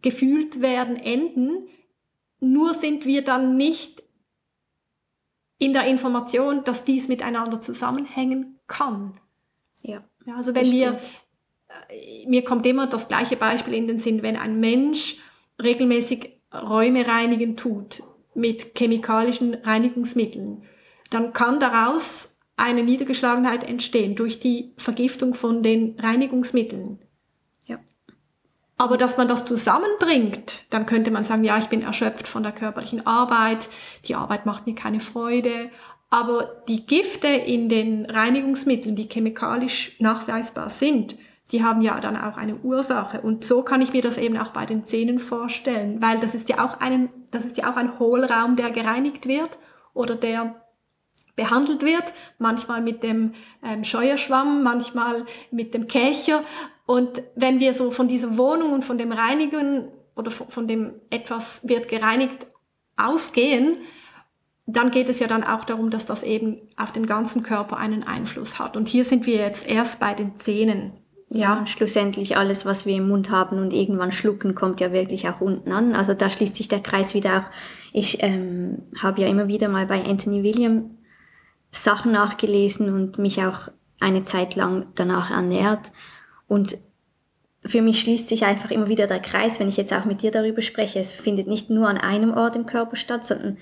gefühlt 0.00 0.62
werden, 0.62 0.96
enden. 0.96 1.68
Nur 2.40 2.72
sind 2.72 3.04
wir 3.04 3.22
dann 3.22 3.56
nicht 3.56 4.02
in 5.58 5.74
der 5.74 5.84
Information, 5.84 6.64
dass 6.64 6.84
dies 6.84 7.08
miteinander 7.08 7.60
zusammenhängen 7.60 8.58
kann. 8.66 9.18
Ja. 9.82 10.02
also 10.34 10.54
wenn 10.54 10.70
wir, 10.72 10.98
äh, 11.88 12.26
mir 12.26 12.44
kommt 12.44 12.64
immer 12.64 12.86
das 12.86 13.08
gleiche 13.08 13.36
Beispiel 13.36 13.74
in 13.74 13.86
den 13.86 13.98
Sinn, 13.98 14.22
wenn 14.22 14.36
ein 14.36 14.60
Mensch 14.60 15.18
regelmäßig 15.62 16.40
Räume 16.52 17.06
reinigen 17.06 17.56
tut 17.56 18.02
mit 18.38 18.78
chemikalischen 18.78 19.54
Reinigungsmitteln, 19.54 20.62
dann 21.10 21.32
kann 21.32 21.60
daraus 21.60 22.36
eine 22.56 22.82
Niedergeschlagenheit 22.82 23.64
entstehen 23.64 24.14
durch 24.16 24.40
die 24.40 24.72
Vergiftung 24.76 25.34
von 25.34 25.62
den 25.62 25.98
Reinigungsmitteln. 25.98 26.98
Ja. 27.66 27.78
Aber 28.76 28.96
dass 28.96 29.16
man 29.16 29.28
das 29.28 29.44
zusammenbringt, 29.44 30.64
dann 30.70 30.86
könnte 30.86 31.10
man 31.10 31.24
sagen, 31.24 31.44
ja, 31.44 31.58
ich 31.58 31.68
bin 31.68 31.82
erschöpft 31.82 32.26
von 32.26 32.42
der 32.42 32.52
körperlichen 32.52 33.06
Arbeit, 33.06 33.68
die 34.06 34.14
Arbeit 34.14 34.46
macht 34.46 34.66
mir 34.66 34.74
keine 34.74 35.00
Freude. 35.00 35.70
Aber 36.10 36.62
die 36.68 36.86
Gifte 36.86 37.28
in 37.28 37.68
den 37.68 38.06
Reinigungsmitteln, 38.06 38.96
die 38.96 39.08
chemikalisch 39.08 39.96
nachweisbar 40.00 40.70
sind, 40.70 41.16
die 41.50 41.64
haben 41.64 41.80
ja 41.80 41.98
dann 42.00 42.16
auch 42.16 42.36
eine 42.36 42.56
Ursache. 42.56 43.20
Und 43.20 43.44
so 43.44 43.62
kann 43.62 43.80
ich 43.80 43.92
mir 43.92 44.02
das 44.02 44.18
eben 44.18 44.36
auch 44.36 44.50
bei 44.50 44.66
den 44.66 44.84
Zähnen 44.84 45.18
vorstellen, 45.18 46.02
weil 46.02 46.18
das 46.18 46.34
ist 46.34 46.48
ja 46.48 46.64
auch 46.64 46.80
ein, 46.80 47.08
das 47.30 47.44
ist 47.44 47.56
ja 47.56 47.70
auch 47.70 47.76
ein 47.76 47.98
Hohlraum, 47.98 48.56
der 48.56 48.70
gereinigt 48.70 49.26
wird 49.26 49.58
oder 49.94 50.14
der 50.14 50.62
behandelt 51.36 51.84
wird, 51.84 52.12
manchmal 52.38 52.82
mit 52.82 53.02
dem 53.02 53.32
ähm, 53.64 53.84
Scheuerschwamm, 53.84 54.64
manchmal 54.64 55.24
mit 55.50 55.72
dem 55.72 55.86
Kächer. 55.86 56.42
Und 56.84 57.22
wenn 57.36 57.60
wir 57.60 57.74
so 57.74 57.92
von 57.92 58.08
dieser 58.08 58.36
Wohnung 58.36 58.72
und 58.72 58.84
von 58.84 58.98
dem 58.98 59.12
Reinigen 59.12 59.88
oder 60.16 60.30
von, 60.30 60.48
von 60.48 60.66
dem 60.66 60.94
etwas 61.10 61.66
wird 61.68 61.88
gereinigt 61.88 62.48
ausgehen 62.96 63.76
dann 64.70 64.90
geht 64.90 65.08
es 65.08 65.18
ja 65.18 65.26
dann 65.26 65.44
auch 65.44 65.64
darum, 65.64 65.88
dass 65.88 66.04
das 66.04 66.22
eben 66.22 66.60
auf 66.76 66.92
den 66.92 67.06
ganzen 67.06 67.42
Körper 67.42 67.78
einen 67.78 68.06
Einfluss 68.06 68.58
hat. 68.58 68.76
Und 68.76 68.86
hier 68.86 69.02
sind 69.02 69.24
wir 69.24 69.36
jetzt 69.36 69.66
erst 69.66 69.98
bei 69.98 70.12
den 70.12 70.38
Zähnen. 70.38 70.92
Ja, 71.30 71.66
schlussendlich 71.66 72.38
alles, 72.38 72.64
was 72.64 72.86
wir 72.86 72.96
im 72.96 73.08
Mund 73.08 73.30
haben 73.30 73.58
und 73.58 73.74
irgendwann 73.74 74.12
schlucken, 74.12 74.54
kommt 74.54 74.80
ja 74.80 74.92
wirklich 74.92 75.28
auch 75.28 75.42
unten 75.42 75.72
an. 75.72 75.94
Also 75.94 76.14
da 76.14 76.30
schließt 76.30 76.56
sich 76.56 76.68
der 76.68 76.80
Kreis 76.80 77.12
wieder 77.12 77.38
auch. 77.38 77.50
Ich 77.92 78.22
ähm, 78.22 78.82
habe 79.00 79.20
ja 79.20 79.28
immer 79.28 79.46
wieder 79.46 79.68
mal 79.68 79.84
bei 79.84 80.02
Anthony 80.02 80.42
William 80.42 80.96
Sachen 81.70 82.12
nachgelesen 82.12 82.94
und 82.94 83.18
mich 83.18 83.42
auch 83.42 83.68
eine 84.00 84.24
Zeit 84.24 84.54
lang 84.54 84.86
danach 84.94 85.30
ernährt. 85.30 85.92
Und 86.46 86.78
für 87.62 87.82
mich 87.82 88.00
schließt 88.00 88.28
sich 88.28 88.46
einfach 88.46 88.70
immer 88.70 88.88
wieder 88.88 89.06
der 89.06 89.20
Kreis, 89.20 89.60
wenn 89.60 89.68
ich 89.68 89.76
jetzt 89.76 89.92
auch 89.92 90.06
mit 90.06 90.22
dir 90.22 90.30
darüber 90.30 90.62
spreche. 90.62 90.98
Es 90.98 91.12
findet 91.12 91.46
nicht 91.46 91.68
nur 91.68 91.88
an 91.88 91.98
einem 91.98 92.32
Ort 92.32 92.56
im 92.56 92.64
Körper 92.64 92.96
statt, 92.96 93.26
sondern 93.26 93.58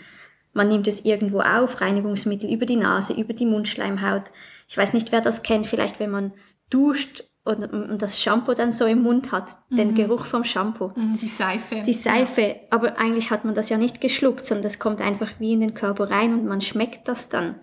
man 0.52 0.68
nimmt 0.68 0.86
es 0.86 1.04
irgendwo 1.04 1.40
auf, 1.40 1.80
Reinigungsmittel 1.80 2.48
über 2.50 2.64
die 2.64 2.76
Nase, 2.76 3.12
über 3.12 3.32
die 3.32 3.46
Mundschleimhaut. 3.46 4.24
Ich 4.68 4.78
weiß 4.78 4.92
nicht, 4.92 5.10
wer 5.10 5.20
das 5.20 5.42
kennt, 5.42 5.66
vielleicht 5.66 5.98
wenn 5.98 6.10
man 6.10 6.32
duscht 6.70 7.24
und, 7.46 8.02
das 8.02 8.20
Shampoo 8.20 8.54
dann 8.54 8.72
so 8.72 8.86
im 8.86 9.02
Mund 9.02 9.30
hat, 9.32 9.56
mhm. 9.70 9.76
den 9.76 9.94
Geruch 9.94 10.26
vom 10.26 10.44
Shampoo. 10.44 10.92
Mhm, 10.96 11.16
die 11.18 11.28
Seife. 11.28 11.82
Die 11.82 11.94
Seife, 11.94 12.42
ja. 12.42 12.54
aber 12.70 12.98
eigentlich 12.98 13.30
hat 13.30 13.44
man 13.44 13.54
das 13.54 13.68
ja 13.68 13.78
nicht 13.78 14.00
geschluckt, 14.00 14.44
sondern 14.44 14.64
das 14.64 14.78
kommt 14.78 15.00
einfach 15.00 15.30
wie 15.38 15.52
in 15.52 15.60
den 15.60 15.74
Körper 15.74 16.10
rein 16.10 16.34
und 16.34 16.46
man 16.46 16.60
schmeckt 16.60 17.06
das 17.08 17.28
dann. 17.28 17.54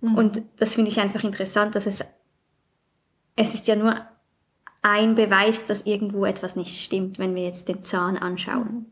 Mhm. 0.00 0.14
Und 0.14 0.42
das 0.58 0.74
finde 0.74 0.90
ich 0.90 1.00
einfach 1.00 1.24
interessant, 1.24 1.74
dass 1.74 1.86
es, 1.86 2.04
es 3.36 3.54
ist 3.54 3.66
ja 3.66 3.76
nur 3.76 3.94
ein 4.82 5.14
Beweis, 5.14 5.64
dass 5.64 5.86
irgendwo 5.86 6.26
etwas 6.26 6.54
nicht 6.54 6.80
stimmt, 6.80 7.18
wenn 7.18 7.34
wir 7.34 7.42
jetzt 7.42 7.68
den 7.68 7.82
Zahn 7.82 8.18
anschauen. 8.18 8.68
Mhm. 8.70 8.86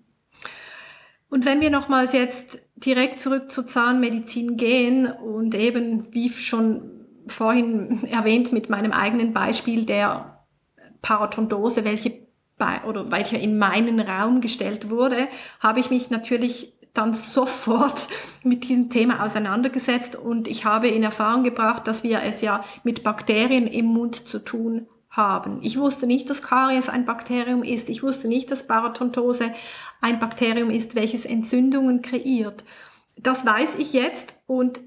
Und 1.29 1.45
wenn 1.47 1.61
wir 1.61 1.71
nochmals 1.71 2.13
jetzt 2.13 2.61
direkt 2.77 3.21
zurück 3.21 3.51
zur 3.51 3.67
Zahnmedizin 3.67 4.57
gehen 4.57 5.07
und 5.07 5.55
eben, 5.55 6.15
wie 6.15 6.31
schon 6.31 7.04
vorhin 7.27 8.05
erwähnt 8.05 8.53
mit 8.53 8.71
meinem 8.71 8.93
eigenen 8.93 9.33
Beispiel 9.33 9.85
der 9.85 10.45
Parodontose, 11.03 11.85
welche 11.85 12.25
bei, 12.57 12.83
oder 12.85 13.11
welcher 13.11 13.39
in 13.39 13.59
meinen 13.59 14.01
Raum 14.01 14.41
gestellt 14.41 14.91
wurde, 14.91 15.29
habe 15.61 15.81
ich 15.81 15.91
mich 15.91 16.11
natürlich 16.11 16.73
dann 16.95 17.13
sofort 17.15 18.09
mit 18.43 18.69
diesem 18.69 18.91
Thema 18.91 19.25
auseinandergesetzt 19.25 20.17
und 20.17 20.49
ich 20.49 20.65
habe 20.65 20.89
in 20.89 21.03
Erfahrung 21.03 21.43
gebracht, 21.43 21.87
dass 21.89 22.03
wir 22.03 22.23
es 22.23 22.41
ja 22.41 22.65
mit 22.85 23.03
Bakterien 23.03 23.67
im 23.67 23.87
Mund 23.87 24.29
zu 24.29 24.39
tun 24.39 24.87
haben. 25.11 25.61
Ich 25.63 25.79
wusste 25.79 26.07
nicht, 26.07 26.29
dass 26.31 26.43
Karies 26.43 26.89
ein 26.89 27.05
Bakterium 27.05 27.63
ist. 27.63 27.89
Ich 27.89 28.03
wusste 28.03 28.27
nicht, 28.27 28.51
dass 28.51 28.67
Parodontose 28.67 29.53
ein 30.01 30.19
Bakterium 30.19 30.71
ist, 30.71 30.97
welches 30.97 31.25
Entzündungen 31.25 32.03
kreiert. 32.03 32.65
Das 33.17 33.47
weiß 33.47 33.77
ich 33.79 33.93
jetzt 33.93 34.35
und 34.47 34.81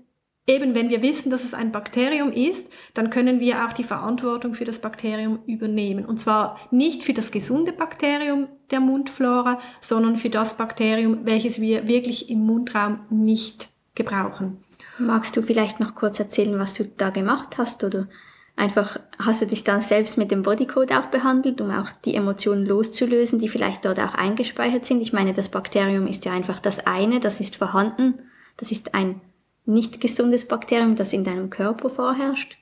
eben 0.47 0.73
wenn 0.73 0.89
wir 0.89 1.01
wissen, 1.01 1.29
dass 1.29 1.43
es 1.43 1.53
ein 1.53 1.71
Bakterium 1.71 2.31
ist, 2.31 2.69
dann 2.93 3.09
können 3.09 3.39
wir 3.39 3.65
auch 3.65 3.73
die 3.73 3.83
Verantwortung 3.83 4.53
für 4.53 4.63
das 4.63 4.79
Bakterium 4.79 5.39
übernehmen. 5.45 6.05
Und 6.05 6.19
zwar 6.19 6.59
nicht 6.71 7.03
für 7.03 7.13
das 7.13 7.31
gesunde 7.31 7.73
Bakterium 7.73 8.47
der 8.71 8.79
Mundflora, 8.79 9.59
sondern 9.81 10.15
für 10.15 10.29
das 10.29 10.55
Bakterium, 10.55 11.25
welches 11.25 11.59
wir 11.59 11.87
wirklich 11.87 12.29
im 12.29 12.45
Mundraum 12.45 13.01
nicht 13.09 13.69
gebrauchen. 13.93 14.57
Magst 14.97 15.35
du 15.35 15.41
vielleicht 15.41 15.79
noch 15.79 15.95
kurz 15.95 16.19
erzählen, 16.19 16.57
was 16.57 16.73
du 16.73 16.85
da 16.85 17.09
gemacht 17.09 17.57
hast 17.57 17.83
oder 17.83 18.07
einfach 18.55 18.99
hast 19.19 19.41
du 19.41 19.47
dich 19.47 19.63
dann 19.63 19.81
selbst 19.81 20.17
mit 20.17 20.31
dem 20.31 20.43
Bodycode 20.43 20.93
auch 20.93 21.07
behandelt, 21.07 21.61
um 21.61 21.71
auch 21.71 21.91
die 22.05 22.15
Emotionen 22.15 22.65
loszulösen, 22.65 23.37
die 23.37 23.49
vielleicht 23.49 23.85
dort 23.85 23.99
auch 23.99 24.15
eingespeichert 24.15 24.85
sind? 24.85 25.01
Ich 25.01 25.13
meine, 25.13 25.33
das 25.33 25.49
Bakterium 25.49 26.07
ist 26.07 26.25
ja 26.25 26.31
einfach 26.31 26.59
das 26.59 26.85
eine, 26.87 27.19
das 27.19 27.39
ist 27.39 27.57
vorhanden, 27.57 28.15
das 28.55 28.71
ist 28.71 28.95
ein 28.95 29.21
nicht 29.67 30.01
gesundes 30.01 30.47
Bakterium, 30.47 30.95
das 30.95 31.13
in 31.13 31.23
deinem 31.23 31.49
Körper 31.49 31.89
vorherrscht. 31.89 32.57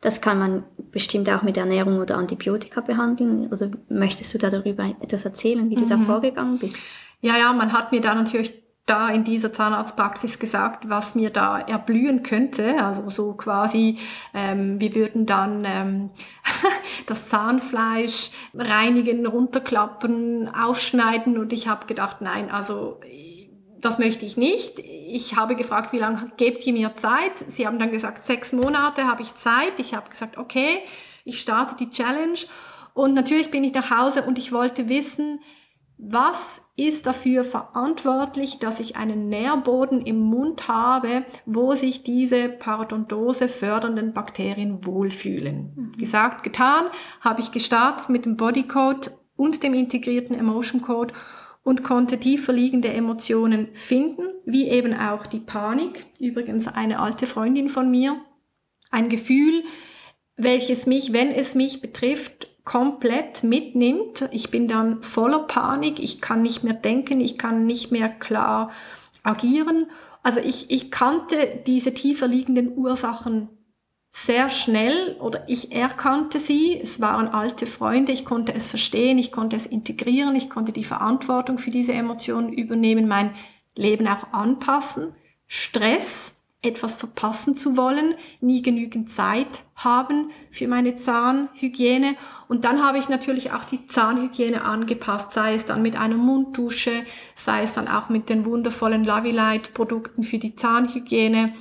Das 0.00 0.20
kann 0.20 0.38
man 0.38 0.64
bestimmt 0.92 1.28
auch 1.28 1.42
mit 1.42 1.56
Ernährung 1.56 1.98
oder 1.98 2.16
Antibiotika 2.16 2.80
behandeln. 2.80 3.52
Oder 3.52 3.70
möchtest 3.88 4.32
du 4.32 4.38
da 4.38 4.48
darüber 4.48 4.84
etwas 5.00 5.24
erzählen, 5.24 5.68
wie 5.70 5.74
du 5.74 5.82
mhm. 5.82 5.88
da 5.88 5.98
vorgegangen 5.98 6.58
bist? 6.58 6.78
Ja, 7.20 7.36
ja, 7.36 7.52
man 7.52 7.72
hat 7.72 7.90
mir 7.90 8.00
da 8.00 8.14
natürlich 8.14 8.62
da 8.86 9.10
in 9.10 9.24
dieser 9.24 9.52
Zahnarztpraxis 9.52 10.38
gesagt, 10.38 10.88
was 10.88 11.14
mir 11.14 11.30
da 11.30 11.58
erblühen 11.58 12.22
könnte. 12.22 12.82
Also 12.82 13.08
so 13.08 13.34
quasi, 13.34 13.98
ähm, 14.32 14.80
wir 14.80 14.94
würden 14.94 15.26
dann 15.26 15.64
ähm, 15.66 16.10
das 17.06 17.28
Zahnfleisch 17.28 18.30
reinigen, 18.54 19.26
runterklappen, 19.26 20.48
aufschneiden 20.54 21.38
und 21.38 21.52
ich 21.52 21.68
habe 21.68 21.86
gedacht, 21.86 22.20
nein, 22.20 22.50
also 22.50 23.00
das 23.80 23.98
möchte 23.98 24.26
ich 24.26 24.36
nicht. 24.36 24.78
Ich 24.78 25.36
habe 25.36 25.56
gefragt, 25.56 25.92
wie 25.92 25.98
lange 25.98 26.30
gebt 26.36 26.66
ihr 26.66 26.72
mir 26.72 26.96
Zeit? 26.96 27.38
Sie 27.46 27.66
haben 27.66 27.78
dann 27.78 27.90
gesagt, 27.90 28.26
sechs 28.26 28.52
Monate 28.52 29.06
habe 29.06 29.22
ich 29.22 29.34
Zeit. 29.36 29.72
Ich 29.78 29.94
habe 29.94 30.10
gesagt, 30.10 30.36
okay, 30.36 30.80
ich 31.24 31.40
starte 31.40 31.76
die 31.76 31.90
Challenge. 31.90 32.38
Und 32.94 33.14
natürlich 33.14 33.50
bin 33.50 33.64
ich 33.64 33.74
nach 33.74 33.90
Hause 33.90 34.22
und 34.22 34.38
ich 34.38 34.52
wollte 34.52 34.88
wissen, 34.88 35.40
was 35.98 36.62
ist 36.76 37.06
dafür 37.06 37.42
verantwortlich, 37.42 38.60
dass 38.60 38.78
ich 38.78 38.96
einen 38.96 39.28
Nährboden 39.28 40.00
im 40.00 40.20
Mund 40.20 40.68
habe, 40.68 41.24
wo 41.44 41.72
sich 41.72 42.04
diese 42.04 42.48
Parodontose 42.48 43.48
fördernden 43.48 44.12
Bakterien 44.12 44.86
wohlfühlen. 44.86 45.72
Mhm. 45.74 45.92
Gesagt, 45.98 46.44
getan, 46.44 46.84
habe 47.20 47.40
ich 47.40 47.50
gestartet 47.50 48.08
mit 48.08 48.26
dem 48.26 48.36
Bodycode 48.36 49.10
und 49.36 49.62
dem 49.64 49.74
integrierten 49.74 50.38
Emotion 50.38 50.82
Code 50.82 51.14
und 51.68 51.84
konnte 51.84 52.18
tiefer 52.18 52.54
liegende 52.54 52.88
Emotionen 52.88 53.68
finden, 53.74 54.22
wie 54.46 54.70
eben 54.70 54.94
auch 54.94 55.26
die 55.26 55.38
Panik, 55.38 56.06
übrigens 56.18 56.66
eine 56.66 56.98
alte 56.98 57.26
Freundin 57.26 57.68
von 57.68 57.90
mir, 57.90 58.18
ein 58.90 59.10
Gefühl, 59.10 59.64
welches 60.38 60.86
mich, 60.86 61.12
wenn 61.12 61.30
es 61.30 61.54
mich 61.54 61.82
betrifft, 61.82 62.48
komplett 62.64 63.42
mitnimmt. 63.42 64.30
Ich 64.32 64.50
bin 64.50 64.66
dann 64.66 65.02
voller 65.02 65.40
Panik, 65.40 66.02
ich 66.02 66.22
kann 66.22 66.40
nicht 66.40 66.64
mehr 66.64 66.72
denken, 66.72 67.20
ich 67.20 67.36
kann 67.36 67.66
nicht 67.66 67.92
mehr 67.92 68.08
klar 68.08 68.70
agieren. 69.22 69.88
Also 70.22 70.40
ich, 70.40 70.70
ich 70.70 70.90
kannte 70.90 71.36
diese 71.66 71.92
tiefer 71.92 72.28
liegenden 72.28 72.78
Ursachen 72.78 73.50
sehr 74.10 74.48
schnell 74.48 75.16
oder 75.20 75.48
ich 75.48 75.72
erkannte 75.72 76.38
sie, 76.38 76.78
es 76.80 77.00
waren 77.00 77.28
alte 77.28 77.66
Freunde, 77.66 78.12
ich 78.12 78.24
konnte 78.24 78.54
es 78.54 78.68
verstehen, 78.68 79.18
ich 79.18 79.32
konnte 79.32 79.56
es 79.56 79.66
integrieren, 79.66 80.34
ich 80.34 80.50
konnte 80.50 80.72
die 80.72 80.84
Verantwortung 80.84 81.58
für 81.58 81.70
diese 81.70 81.92
Emotionen 81.92 82.52
übernehmen, 82.52 83.06
mein 83.06 83.34
Leben 83.76 84.08
auch 84.08 84.32
anpassen. 84.32 85.14
Stress, 85.46 86.34
etwas 86.60 86.96
verpassen 86.96 87.56
zu 87.56 87.76
wollen, 87.76 88.14
nie 88.40 88.62
genügend 88.62 89.10
Zeit 89.10 89.62
haben 89.76 90.30
für 90.50 90.66
meine 90.66 90.96
Zahnhygiene. 90.96 92.16
Und 92.48 92.64
dann 92.64 92.82
habe 92.82 92.98
ich 92.98 93.08
natürlich 93.08 93.52
auch 93.52 93.64
die 93.64 93.86
Zahnhygiene 93.86 94.64
angepasst, 94.64 95.32
sei 95.32 95.54
es 95.54 95.64
dann 95.64 95.82
mit 95.82 95.96
einer 95.96 96.16
Munddusche, 96.16 97.04
sei 97.36 97.62
es 97.62 97.72
dann 97.72 97.86
auch 97.86 98.08
mit 98.08 98.28
den 98.28 98.44
wundervollen 98.44 99.04
Lavilight 99.04 99.72
Produkten 99.72 100.24
für 100.24 100.38
die 100.38 100.56
Zahnhygiene, 100.56 101.52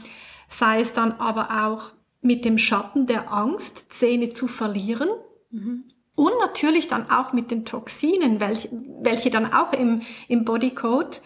sei 0.47 0.79
es 0.79 0.93
dann 0.93 1.11
aber 1.13 1.65
auch 1.65 1.91
mit 2.27 2.45
dem 2.45 2.57
Schatten 2.57 3.07
der 3.07 3.31
Angst, 3.31 3.91
Zähne 3.91 4.33
zu 4.33 4.47
verlieren. 4.47 5.09
Mhm. 5.49 5.85
Und 6.15 6.33
natürlich 6.39 6.87
dann 6.87 7.09
auch 7.09 7.33
mit 7.33 7.51
den 7.51 7.65
Toxinen, 7.65 8.39
welche, 8.39 8.69
welche 9.01 9.29
dann 9.29 9.53
auch 9.53 9.73
im, 9.73 10.01
im 10.27 10.45
Bodycode 10.45 11.21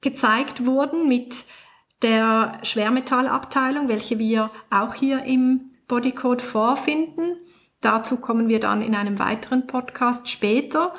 gezeigt 0.00 0.66
wurden 0.66 1.08
mit 1.08 1.44
der 2.02 2.58
Schwermetallabteilung, 2.62 3.88
welche 3.88 4.18
wir 4.18 4.50
auch 4.70 4.94
hier 4.94 5.24
im 5.24 5.72
Bodycode 5.88 6.42
vorfinden. 6.42 7.36
Dazu 7.80 8.18
kommen 8.18 8.48
wir 8.48 8.60
dann 8.60 8.82
in 8.82 8.94
einem 8.94 9.18
weiteren 9.18 9.66
Podcast 9.66 10.28
später. 10.28 10.94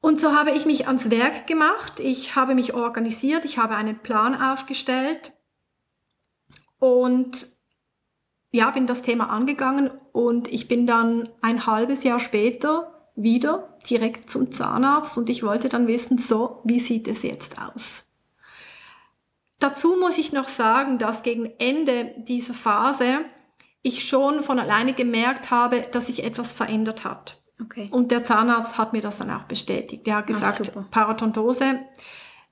Und 0.00 0.20
so 0.20 0.32
habe 0.32 0.50
ich 0.52 0.66
mich 0.66 0.86
ans 0.86 1.10
Werk 1.10 1.46
gemacht. 1.46 2.00
Ich 2.00 2.36
habe 2.36 2.54
mich 2.54 2.74
organisiert. 2.74 3.44
Ich 3.44 3.58
habe 3.58 3.76
einen 3.76 3.98
Plan 3.98 4.40
aufgestellt. 4.40 5.32
Und 6.78 7.55
ja, 8.50 8.70
bin 8.70 8.86
das 8.86 9.02
Thema 9.02 9.30
angegangen 9.30 9.90
und 10.12 10.48
ich 10.48 10.68
bin 10.68 10.86
dann 10.86 11.28
ein 11.42 11.66
halbes 11.66 12.04
Jahr 12.04 12.20
später 12.20 12.92
wieder 13.14 13.76
direkt 13.88 14.30
zum 14.30 14.52
Zahnarzt 14.52 15.16
und 15.16 15.30
ich 15.30 15.42
wollte 15.42 15.68
dann 15.68 15.86
wissen, 15.86 16.18
so, 16.18 16.60
wie 16.64 16.80
sieht 16.80 17.08
es 17.08 17.22
jetzt 17.22 17.56
aus? 17.60 18.04
Dazu 19.58 19.96
muss 19.98 20.18
ich 20.18 20.32
noch 20.32 20.48
sagen, 20.48 20.98
dass 20.98 21.22
gegen 21.22 21.46
Ende 21.58 22.14
dieser 22.18 22.54
Phase 22.54 23.20
ich 23.82 24.06
schon 24.06 24.42
von 24.42 24.58
alleine 24.58 24.92
gemerkt 24.92 25.50
habe, 25.50 25.80
dass 25.80 26.06
sich 26.06 26.24
etwas 26.24 26.52
verändert 26.52 27.04
hat. 27.04 27.40
Okay. 27.62 27.88
Und 27.90 28.10
der 28.10 28.24
Zahnarzt 28.24 28.76
hat 28.76 28.92
mir 28.92 29.00
das 29.00 29.16
dann 29.16 29.30
auch 29.30 29.44
bestätigt. 29.44 30.06
Der 30.06 30.16
hat 30.16 30.26
gesagt, 30.26 30.72
Ach, 30.76 30.90
Parodontose 30.90 31.80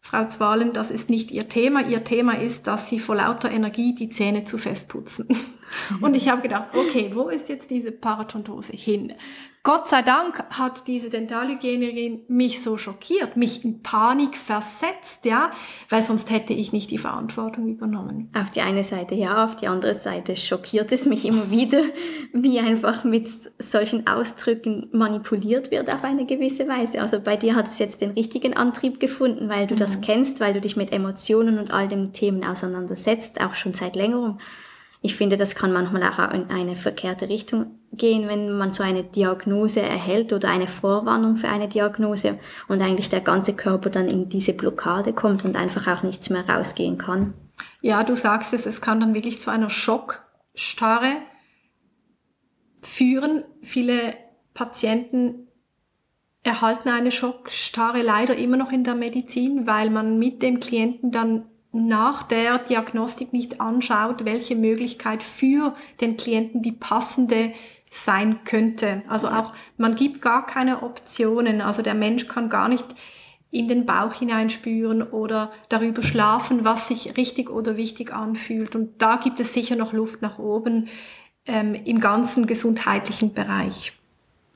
Frau 0.06 0.28
Zwalen, 0.28 0.74
das 0.74 0.90
ist 0.90 1.08
nicht 1.08 1.30
Ihr 1.30 1.48
Thema. 1.48 1.80
Ihr 1.80 2.04
Thema 2.04 2.38
ist, 2.38 2.66
dass 2.66 2.90
Sie 2.90 2.98
vor 2.98 3.16
lauter 3.16 3.50
Energie 3.50 3.94
die 3.94 4.10
Zähne 4.10 4.44
zu 4.44 4.58
fest 4.58 4.86
putzen. 4.86 5.26
Und 6.02 6.14
ich 6.14 6.28
habe 6.28 6.42
gedacht, 6.42 6.68
okay, 6.74 7.10
wo 7.14 7.30
ist 7.30 7.48
jetzt 7.48 7.70
diese 7.70 7.90
Parodontose 7.90 8.74
hin? 8.74 9.14
Gott 9.66 9.88
sei 9.88 10.03
Dank 10.03 10.44
hat 10.50 10.88
diese 10.88 11.09
Dentalhygienerin 11.09 12.20
mich 12.29 12.62
so 12.62 12.77
schockiert, 12.77 13.38
mich 13.38 13.64
in 13.64 13.83
Panik 13.83 14.37
versetzt, 14.37 15.24
ja, 15.24 15.53
weil 15.88 16.03
sonst 16.03 16.31
hätte 16.31 16.53
ich 16.53 16.74
nicht 16.74 16.90
die 16.90 16.98
Verantwortung 16.98 17.68
übernommen. 17.68 18.29
Auf 18.35 18.50
die 18.50 18.61
eine 18.61 18.85
Seite 18.85 19.14
ja, 19.14 19.42
auf 19.42 19.57
die 19.57 19.66
andere 19.66 19.94
Seite 19.94 20.37
schockiert 20.37 20.92
es 20.92 21.07
mich 21.07 21.24
immer 21.24 21.50
wieder, 21.50 21.81
wie 22.35 22.61
einfach 22.61 23.05
mit 23.05 23.27
solchen 23.59 24.07
Ausdrücken 24.07 24.90
manipuliert 24.92 25.70
wird 25.70 25.90
auf 25.90 26.05
eine 26.05 26.27
gewisse 26.27 26.68
Weise. 26.68 27.00
Also 27.00 27.18
bei 27.18 27.38
dir 27.38 27.55
hat 27.55 27.68
es 27.68 27.79
jetzt 27.79 28.03
den 28.03 28.11
richtigen 28.11 28.55
Antrieb 28.55 29.00
gefunden, 29.00 29.48
weil 29.48 29.66
du 29.66 29.77
mhm. 29.77 29.79
das 29.79 30.03
kennst, 30.03 30.40
weil 30.40 30.53
du 30.53 30.61
dich 30.61 30.77
mit 30.77 30.92
Emotionen 30.92 31.59
und 31.59 31.72
all 31.72 31.88
den 31.88 32.12
Themen 32.12 32.44
auseinandersetzt, 32.44 33.40
auch 33.40 33.55
schon 33.55 33.72
seit 33.72 33.96
längerem 33.96 34.38
ich 35.07 35.16
finde, 35.16 35.37
das 35.37 35.55
kann 35.55 35.70
manchmal 35.70 36.03
auch 36.03 36.33
in 36.33 36.48
eine 36.48 36.77
verkehrte 36.77 37.29
Richtung 37.29 37.66
gehen, 37.96 38.28
wenn 38.28 38.57
man 38.57 38.72
so 38.72 38.83
eine 38.83 39.04
Diagnose 39.04 39.80
erhält 39.80 40.33
oder 40.33 40.48
eine 40.48 40.68
Vorwarnung 40.68 41.37
für 41.37 41.48
eine 41.48 41.68
Diagnose 41.68 42.38
und 42.68 42.83
eigentlich 42.83 43.09
der 43.09 43.20
ganze 43.20 43.54
Körper 43.54 43.90
dann 43.90 44.09
in 44.09 44.28
diese 44.28 44.52
Blockade 44.52 45.12
kommt 45.12 45.44
und 45.44 45.57
einfach 45.57 45.87
auch 45.87 46.02
nichts 46.02 46.30
mehr 46.30 46.48
rausgehen 46.48 46.98
kann. 46.98 47.35
Ja, 47.80 48.02
du 48.04 48.14
sagst 48.16 48.52
es, 48.52 48.66
es 48.66 48.80
kann 48.80 49.00
dann 49.00 49.14
wirklich 49.14 49.40
zu 49.40 49.50
einer 49.50 49.70
Schockstarre 49.70 51.12
führen. 52.83 53.44
Viele 53.62 54.14
Patienten 54.54 55.48
erhalten 56.42 56.90
eine 56.90 57.11
Schockstarre 57.11 58.02
leider 58.02 58.37
immer 58.37 58.57
noch 58.57 58.70
in 58.70 58.85
der 58.85 58.94
Medizin, 58.94 59.66
weil 59.66 59.90
man 59.90 60.18
mit 60.18 60.42
dem 60.42 60.61
Klienten 60.61 61.11
dann 61.11 61.46
nach 61.72 62.22
der 62.22 62.59
Diagnostik 62.59 63.33
nicht 63.33 63.61
anschaut, 63.61 64.24
welche 64.24 64.54
Möglichkeit 64.54 65.24
für 65.24 65.74
den 66.00 66.16
Klienten 66.16 66.62
die 66.62 66.72
passende 66.72 67.52
sein 67.94 68.40
könnte. 68.44 69.02
Also 69.09 69.28
auch, 69.28 69.52
man 69.76 69.94
gibt 69.94 70.20
gar 70.20 70.44
keine 70.46 70.83
Optionen. 70.83 71.61
Also 71.61 71.83
der 71.83 71.94
Mensch 71.94 72.26
kann 72.26 72.48
gar 72.48 72.68
nicht 72.68 72.87
in 73.50 73.68
den 73.68 73.87
Bauch 73.87 74.12
hineinspüren 74.12 75.02
oder 75.02 75.52
darüber 75.68 76.02
schlafen, 76.02 76.64
was 76.64 76.88
sich 76.88 77.16
richtig 77.16 77.50
oder 77.50 77.76
wichtig 77.76 78.12
anfühlt. 78.12 78.74
Und 78.74 79.00
da 79.00 79.16
gibt 79.16 79.38
es 79.38 79.54
sicher 79.54 79.76
noch 79.76 79.92
Luft 79.92 80.22
nach 80.22 80.38
oben 80.38 80.88
ähm, 81.46 81.74
im 81.74 82.00
ganzen 82.00 82.46
gesundheitlichen 82.46 83.33
Bereich. 83.33 83.92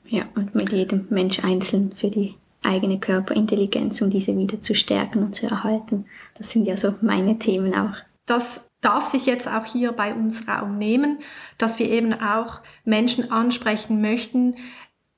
Ja, 0.05 0.23
und 0.35 0.55
mit 0.55 0.71
jedem 0.71 1.07
Mensch 1.09 1.43
einzeln 1.43 1.93
für 1.93 2.09
die 2.09 2.35
eigene 2.63 2.99
Körperintelligenz, 2.99 4.01
um 4.01 4.09
diese 4.09 4.35
wieder 4.35 4.61
zu 4.61 4.75
stärken 4.75 5.23
und 5.23 5.35
zu 5.35 5.45
erhalten. 5.45 6.05
Das 6.37 6.49
sind 6.49 6.65
ja 6.65 6.75
so 6.75 6.95
meine 7.01 7.39
Themen 7.39 7.73
auch. 7.73 7.95
Das 8.25 8.68
darf 8.81 9.05
sich 9.09 9.25
jetzt 9.25 9.47
auch 9.47 9.65
hier 9.65 9.91
bei 9.91 10.13
uns 10.13 10.47
Raum 10.47 10.77
nehmen, 10.77 11.19
dass 11.57 11.79
wir 11.79 11.89
eben 11.89 12.13
auch 12.13 12.61
Menschen 12.85 13.31
ansprechen 13.31 14.01
möchten, 14.01 14.55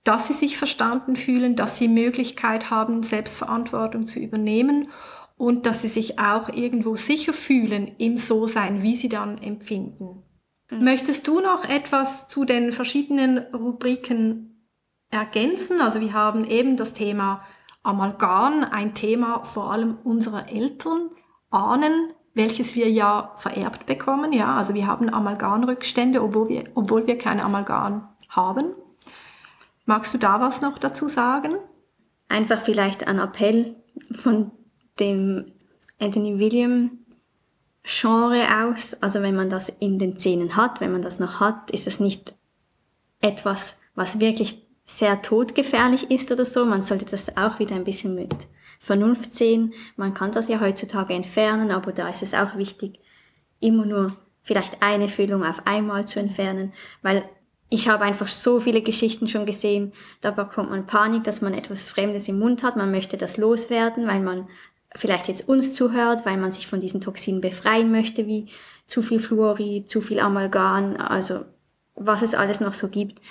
dass 0.04 0.28
sie 0.28 0.34
sich 0.34 0.58
verstanden 0.58 1.16
fühlen, 1.16 1.56
dass 1.56 1.78
sie 1.78 1.88
Möglichkeit 1.88 2.72
haben, 2.72 3.04
Selbstverantwortung 3.04 4.08
zu 4.08 4.20
übernehmen 4.20 4.88
und 5.38 5.66
dass 5.66 5.82
sie 5.82 5.88
sich 5.88 6.18
auch 6.20 6.50
irgendwo 6.50 6.96
sicher 6.96 7.34
fühlen 7.34 7.92
im 8.00 8.18
So-Sein, 8.18 8.82
wie 8.82 8.96
sie 8.96 9.10
dann 9.10 9.38
empfinden. 9.38 10.24
Mhm. 10.72 10.84
Möchtest 10.84 11.28
du 11.28 11.40
noch 11.40 11.66
etwas 11.66 12.28
zu 12.28 12.46
den 12.46 12.72
verschiedenen 12.72 13.38
Rubriken 13.38 14.52
ergänzen. 15.12 15.82
Also 15.82 16.00
wir 16.00 16.14
haben 16.14 16.46
eben 16.46 16.78
das 16.78 16.94
Thema 16.94 17.44
Amalgam, 17.84 18.64
ein 18.64 18.96
Thema 18.96 19.44
vor 19.44 19.72
allem 19.72 19.98
unserer 20.04 20.50
Eltern, 20.50 21.12
Ahnen, 21.50 22.14
welches 22.34 22.76
wir 22.76 22.90
ja 22.90 23.32
vererbt 23.36 23.86
bekommen. 23.86 24.32
Ja, 24.34 24.58
also 24.58 24.74
wir 24.74 24.88
haben 24.88 25.14
Amalgamrückstände, 25.14 26.22
obwohl 26.22 26.50
wir, 26.50 26.64
obwohl 26.76 27.06
wir 27.08 27.18
keine 27.18 27.44
Amalgam 27.44 28.08
haben. 28.30 28.74
Magst 29.86 30.14
du 30.14 30.18
da 30.18 30.40
was 30.40 30.62
noch 30.62 30.78
dazu 30.78 31.08
sagen? 31.08 31.58
Einfach 32.30 32.62
vielleicht 32.62 33.08
ein 33.08 33.20
Appell 33.20 33.76
von 34.14 34.52
dem 35.00 35.52
Anthony 36.00 36.40
William 36.40 37.00
Genre 37.84 38.64
aus. 38.64 38.94
Also 39.02 39.22
wenn 39.22 39.36
man 39.36 39.50
das 39.50 39.70
in 39.70 40.00
den 40.00 40.20
Zähnen 40.20 40.56
hat, 40.56 40.82
wenn 40.82 40.92
man 40.92 41.02
das 41.02 41.20
noch 41.20 41.40
hat, 41.40 41.72
ist 41.72 41.88
das 41.88 42.00
nicht 42.00 42.34
etwas, 43.20 43.82
was 43.96 44.20
wirklich 44.20 44.66
sehr 44.86 45.22
todgefährlich 45.22 46.10
ist 46.12 46.32
oder 46.32 46.46
so. 46.46 46.66
Man 46.66 46.82
sollte 46.82 47.06
das 47.06 47.36
auch 47.38 47.60
wieder 47.60 47.76
ein 47.76 47.84
bisschen 47.84 48.16
mit 48.16 48.36
Vernunft 48.82 49.36
sehen. 49.36 49.74
Man 49.96 50.16
kann 50.16 50.32
das 50.32 50.48
ja 50.48 50.60
heutzutage 50.60 51.14
entfernen, 51.14 51.70
aber 51.70 51.92
da 51.92 52.10
ist 52.10 52.24
es 52.24 52.34
auch 52.34 52.58
wichtig, 52.58 53.00
immer 53.60 53.86
nur 53.86 54.18
vielleicht 54.42 54.82
eine 54.82 55.08
Füllung 55.08 55.46
auf 55.46 55.68
einmal 55.68 56.08
zu 56.08 56.20
entfernen, 56.20 56.74
weil 57.04 57.24
ich 57.70 57.88
habe 57.88 58.04
einfach 58.04 58.28
so 58.28 58.60
viele 58.60 58.82
Geschichten 58.82 59.28
schon 59.28 59.46
gesehen, 59.46 59.94
da 60.20 60.32
bekommt 60.32 60.72
man 60.72 60.88
Panik, 60.88 61.24
dass 61.24 61.42
man 61.42 61.54
etwas 61.54 61.84
Fremdes 61.84 62.28
im 62.28 62.40
Mund 62.40 62.64
hat, 62.64 62.76
man 62.76 62.90
möchte 62.90 63.18
das 63.18 63.38
loswerden, 63.38 64.08
weil 64.08 64.20
man 64.20 64.50
vielleicht 64.96 65.28
jetzt 65.28 65.48
uns 65.48 65.76
zuhört, 65.76 66.26
weil 66.26 66.38
man 66.38 66.52
sich 66.52 66.66
von 66.66 66.82
diesen 66.82 67.02
Toxinen 67.02 67.40
befreien 67.40 67.92
möchte, 67.92 68.26
wie 68.26 68.48
zu 68.88 69.04
viel 69.04 69.20
Fluorid, 69.20 69.90
zu 69.90 70.02
viel 70.02 70.20
Amalgam, 70.20 70.98
also 70.98 71.46
was 71.96 72.24
es 72.24 72.34
alles 72.34 72.60
noch 72.60 72.74
so 72.74 72.90
gibt. 72.90 73.22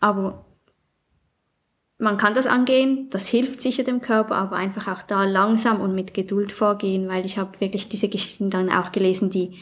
Aber 0.00 0.44
man 1.98 2.18
kann 2.18 2.34
das 2.34 2.46
angehen, 2.46 3.08
das 3.10 3.26
hilft 3.26 3.62
sicher 3.62 3.82
dem 3.82 4.00
Körper, 4.00 4.36
aber 4.36 4.56
einfach 4.56 4.88
auch 4.88 5.02
da 5.02 5.24
langsam 5.24 5.80
und 5.80 5.94
mit 5.94 6.12
Geduld 6.12 6.52
vorgehen, 6.52 7.08
weil 7.08 7.24
ich 7.24 7.38
habe 7.38 7.60
wirklich 7.60 7.88
diese 7.88 8.08
Geschichten 8.08 8.50
dann 8.50 8.70
auch 8.70 8.92
gelesen, 8.92 9.30
die 9.30 9.58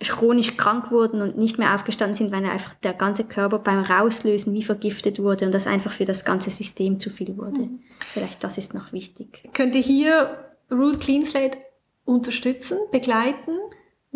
chronisch 0.00 0.56
krank 0.56 0.90
wurden 0.90 1.22
und 1.22 1.38
nicht 1.38 1.58
mehr 1.58 1.74
aufgestanden 1.74 2.14
sind, 2.14 2.30
weil 2.32 2.44
einfach 2.44 2.74
der 2.74 2.92
ganze 2.92 3.24
Körper 3.24 3.58
beim 3.58 3.80
Rauslösen 3.80 4.52
wie 4.52 4.62
vergiftet 4.62 5.18
wurde 5.18 5.46
und 5.46 5.52
das 5.52 5.66
einfach 5.66 5.92
für 5.92 6.04
das 6.04 6.24
ganze 6.24 6.50
System 6.50 7.00
zu 7.00 7.08
viel 7.08 7.36
wurde. 7.38 7.62
Mhm. 7.62 7.80
Vielleicht 8.12 8.44
das 8.44 8.58
ist 8.58 8.74
noch 8.74 8.92
wichtig. 8.92 9.48
Könnte 9.54 9.78
hier 9.78 10.36
Root 10.70 11.00
Clean 11.00 11.24
Slate 11.24 11.58
unterstützen, 12.04 12.78
begleiten? 12.92 13.58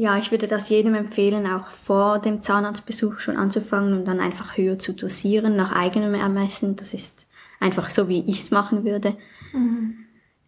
Ja, 0.01 0.17
ich 0.17 0.31
würde 0.31 0.49
das 0.49 0.71
jedem 0.71 0.95
empfehlen, 0.95 1.47
auch 1.47 1.67
vor 1.67 2.21
dem 2.21 2.41
Zahnarztbesuch 2.41 3.21
schon 3.21 3.37
anzufangen 3.37 3.93
und 3.93 4.09
dann 4.09 4.19
einfach 4.19 4.57
höher 4.57 4.79
zu 4.79 4.95
dosieren, 4.95 5.57
nach 5.57 5.73
eigenem 5.73 6.15
Ermessen. 6.15 6.75
Das 6.75 6.95
ist 6.95 7.27
einfach 7.61 7.91
so, 7.91 8.09
wie 8.09 8.25
ich 8.27 8.45
es 8.45 8.51
machen 8.51 8.87
würde. 8.87 9.15
Mhm. 9.53 10.07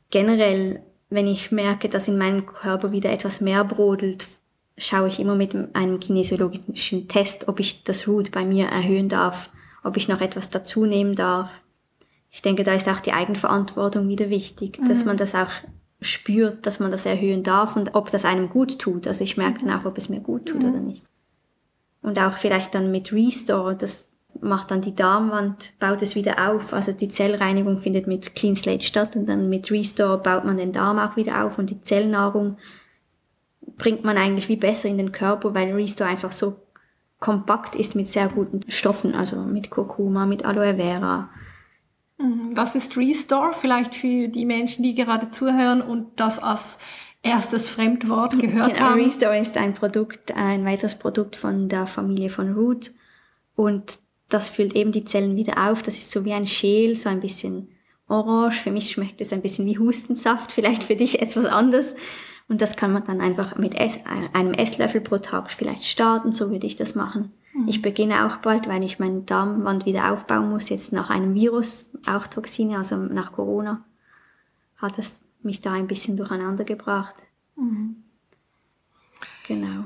Generell, 0.09 0.81
wenn 1.11 1.27
ich 1.27 1.53
merke, 1.53 1.91
dass 1.91 2.09
in 2.09 2.17
meinem 2.17 2.47
Körper 2.47 2.93
wieder 2.93 3.11
etwas 3.11 3.43
mehr 3.43 3.63
brodelt, 3.63 4.27
schaue 4.79 5.09
ich 5.09 5.21
immer 5.21 5.35
mit 5.35 5.55
einem 5.75 6.01
kinesiologischen 6.01 7.09
Test, 7.09 7.47
ob 7.47 7.61
ich 7.61 7.85
das 7.85 8.09
Root 8.09 8.31
bei 8.31 8.47
mir 8.47 8.69
erhöhen 8.69 9.11
darf, 9.11 9.51
ob 9.85 9.99
ich 9.99 10.09
noch 10.09 10.23
etwas 10.23 10.49
dazu 10.49 10.87
nehmen 10.87 11.15
darf. 11.15 11.51
Ich 12.31 12.41
denke, 12.41 12.65
da 12.65 12.73
ist 12.73 12.89
auch 12.89 13.01
die 13.01 13.13
Eigenverantwortung 13.13 14.09
wieder 14.09 14.31
wichtig, 14.31 14.79
mhm. 14.79 14.87
dass 14.87 15.05
man 15.05 15.19
das 15.19 15.35
auch 15.35 15.51
spürt, 16.03 16.67
dass 16.67 16.81
man 16.81 16.91
das 16.91 17.07
erhöhen 17.07 17.43
darf 17.43 17.77
und 17.77 17.95
ob 17.95 18.11
das 18.11 18.25
einem 18.25 18.51
gut 18.51 18.79
tut. 18.79 19.07
Also 19.07 19.25
ich 19.25 19.37
merke 19.37 19.65
dann 19.65 19.79
auch, 19.79 19.85
ob 19.85 19.97
es 19.99 20.09
mir 20.09 20.21
gut 20.21 20.47
tut 20.47 20.63
mhm. 20.63 20.69
oder 20.69 20.81
nicht. 20.81 21.05
Und 22.03 22.19
auch 22.19 22.35
vielleicht 22.35 22.75
dann 22.75 22.91
mit 22.91 23.13
Restore, 23.13 23.77
das 23.77 24.11
macht 24.41 24.71
dann 24.71 24.81
die 24.81 24.95
Darmwand, 24.95 25.73
baut 25.79 26.03
es 26.03 26.15
wieder 26.17 26.51
auf. 26.51 26.73
Also 26.73 26.93
die 26.93 27.09
Zellreinigung 27.09 27.79
findet 27.79 28.07
mit 28.07 28.35
Clean 28.35 28.57
Slate 28.57 28.85
statt 28.85 29.17
und 29.17 29.27
dann 29.27 29.49
mit 29.49 29.71
Restore 29.71 30.19
baut 30.19 30.45
man 30.45 30.57
den 30.57 30.73
Darm 30.73 30.99
auch 30.99 31.17
wieder 31.17 31.45
auf 31.45 31.59
und 31.59 31.71
die 31.71 31.83
Zellnahrung 31.83 32.57
bringt 33.79 34.05
man 34.05 34.17
eigentlich 34.17 34.49
wie 34.49 34.57
besser 34.57 34.89
in 34.89 34.99
den 34.99 35.13
Körper, 35.13 35.55
weil 35.55 35.73
Restore 35.73 36.11
einfach 36.11 36.33
so 36.33 36.57
kompakt 37.21 37.77
ist 37.77 37.95
mit 37.95 38.09
sehr 38.09 38.29
guten 38.29 38.69
Stoffen, 38.69 39.15
also 39.15 39.37
mit 39.43 39.71
Kurkuma, 39.71 40.27
mit 40.27 40.45
Aloe 40.45 40.75
Vera. 40.75 41.31
Was 42.53 42.75
ist 42.75 42.97
Restore? 42.97 43.53
Vielleicht 43.53 43.95
für 43.95 44.29
die 44.29 44.47
Menschen, 44.47 44.83
die 44.83 44.95
gerade 44.95 45.31
zuhören 45.31 45.83
und 45.83 46.09
das 46.17 46.39
als 46.39 46.79
erstes 47.23 47.69
Fremdwort 47.69 48.39
gehört 48.39 48.75
genau, 48.75 48.87
haben. 48.91 49.01
Restore 49.01 49.39
ist 49.39 49.57
ein 49.57 49.75
Produkt, 49.75 50.35
ein 50.37 50.65
weiteres 50.65 50.99
Produkt 50.99 51.37
von 51.37 51.69
der 51.69 51.87
Familie 51.87 52.31
von 52.31 52.53
Root 52.55 52.93
und 53.55 53.99
das 54.29 54.51
füllt 54.51 54.75
eben 54.75 54.93
die 54.93 55.05
Zellen 55.05 55.37
wieder 55.37 55.71
auf. 55.71 55.83
Das 55.83 55.97
ist 55.97 56.11
so 56.11 56.25
wie 56.25 56.33
ein 56.33 56.47
Schäl, 56.47 56.97
so 56.97 57.09
ein 57.09 57.21
bisschen 57.21 57.69
orange. 58.09 58.61
Für 58.61 58.71
mich 58.71 58.91
schmeckt 58.91 59.21
es 59.21 59.33
ein 59.33 59.43
bisschen 59.43 59.67
wie 59.67 59.79
Hustensaft, 59.79 60.53
vielleicht 60.53 60.85
für 60.85 60.97
dich 60.97 61.21
etwas 61.21 61.45
anders. 61.45 61.95
Und 62.49 62.61
das 62.61 62.77
kann 62.77 62.93
man 62.93 63.05
dann 63.05 63.21
einfach 63.21 63.57
mit 63.57 63.77
einem 63.79 64.55
Esslöffel 64.55 65.01
pro 65.01 65.19
Tag 65.19 65.51
vielleicht 65.51 65.85
starten, 65.85 66.33
so 66.33 66.51
würde 66.51 66.67
ich 66.67 66.77
das 66.77 66.95
machen. 66.95 67.33
Mhm. 67.53 67.69
Ich 67.69 67.83
beginne 67.83 68.27
auch 68.27 68.37
bald, 68.37 68.69
weil 68.69 68.83
ich 68.83 68.99
meine 68.99 69.23
Darmwand 69.23 69.87
wieder 69.87 70.13
aufbauen 70.13 70.51
muss, 70.51 70.69
jetzt 70.69 70.93
nach 70.93 71.11
einem 71.11 71.35
Virus, 71.35 71.91
auch 72.07 72.27
Toxine, 72.27 72.79
also 72.79 72.97
nach 72.97 73.33
Corona, 73.33 73.85
hat 74.77 74.99
es 74.99 75.21
mich 75.43 75.61
da 75.61 75.73
ein 75.73 75.87
bisschen 75.87 76.17
durcheinander 76.17 76.65
gebracht. 76.65 77.15
Mhm. 77.57 77.97
Genau. 79.47 79.85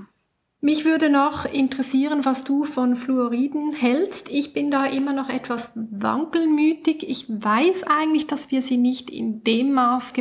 Mich 0.61 0.85
würde 0.85 1.11
noch 1.11 1.45
interessieren, 1.45 2.25
was 2.25 2.43
du 2.43 2.65
von 2.65 2.97
Fluoriden 2.97 3.73
hältst. 3.73 4.29
Ich 4.31 4.53
bin 4.53 4.71
da 4.71 4.87
immer 4.87 5.13
noch 5.13 5.29
etwas 5.29 5.73
wankelmütig. 5.75 7.09
Ich 7.09 7.27
weiß 7.29 7.85
eigentlich, 7.85 8.27
dass 8.27 8.51
wir 8.51 8.63
sie 8.63 8.77
nicht 8.77 9.11
in 9.11 9.45
dem 9.45 9.73
Maß 9.75 10.15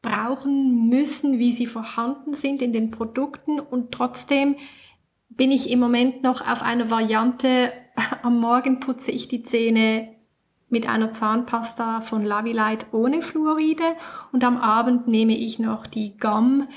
brauchen 0.00 0.88
müssen, 0.88 1.38
wie 1.38 1.52
sie 1.52 1.66
vorhanden 1.66 2.34
sind 2.34 2.62
in 2.62 2.72
den 2.72 2.90
Produkten 2.90 3.60
und 3.60 3.92
trotzdem 3.92 4.56
bin 5.28 5.52
ich 5.52 5.70
im 5.70 5.80
Moment 5.80 6.22
noch 6.22 6.46
auf 6.46 6.62
einer 6.62 6.90
Variante, 6.90 7.72
am 8.22 8.40
Morgen 8.40 8.80
putze 8.80 9.10
ich 9.10 9.28
die 9.28 9.42
Zähne 9.42 10.14
mit 10.70 10.88
einer 10.88 11.12
Zahnpasta 11.12 12.00
von 12.02 12.22
Lavilight 12.22 12.86
ohne 12.92 13.22
Fluoride 13.22 13.84
und 14.32 14.44
am 14.44 14.58
Abend 14.58 15.08
nehme 15.08 15.36
ich 15.36 15.58
noch 15.58 15.86
die 15.86 16.18
Gum 16.18 16.68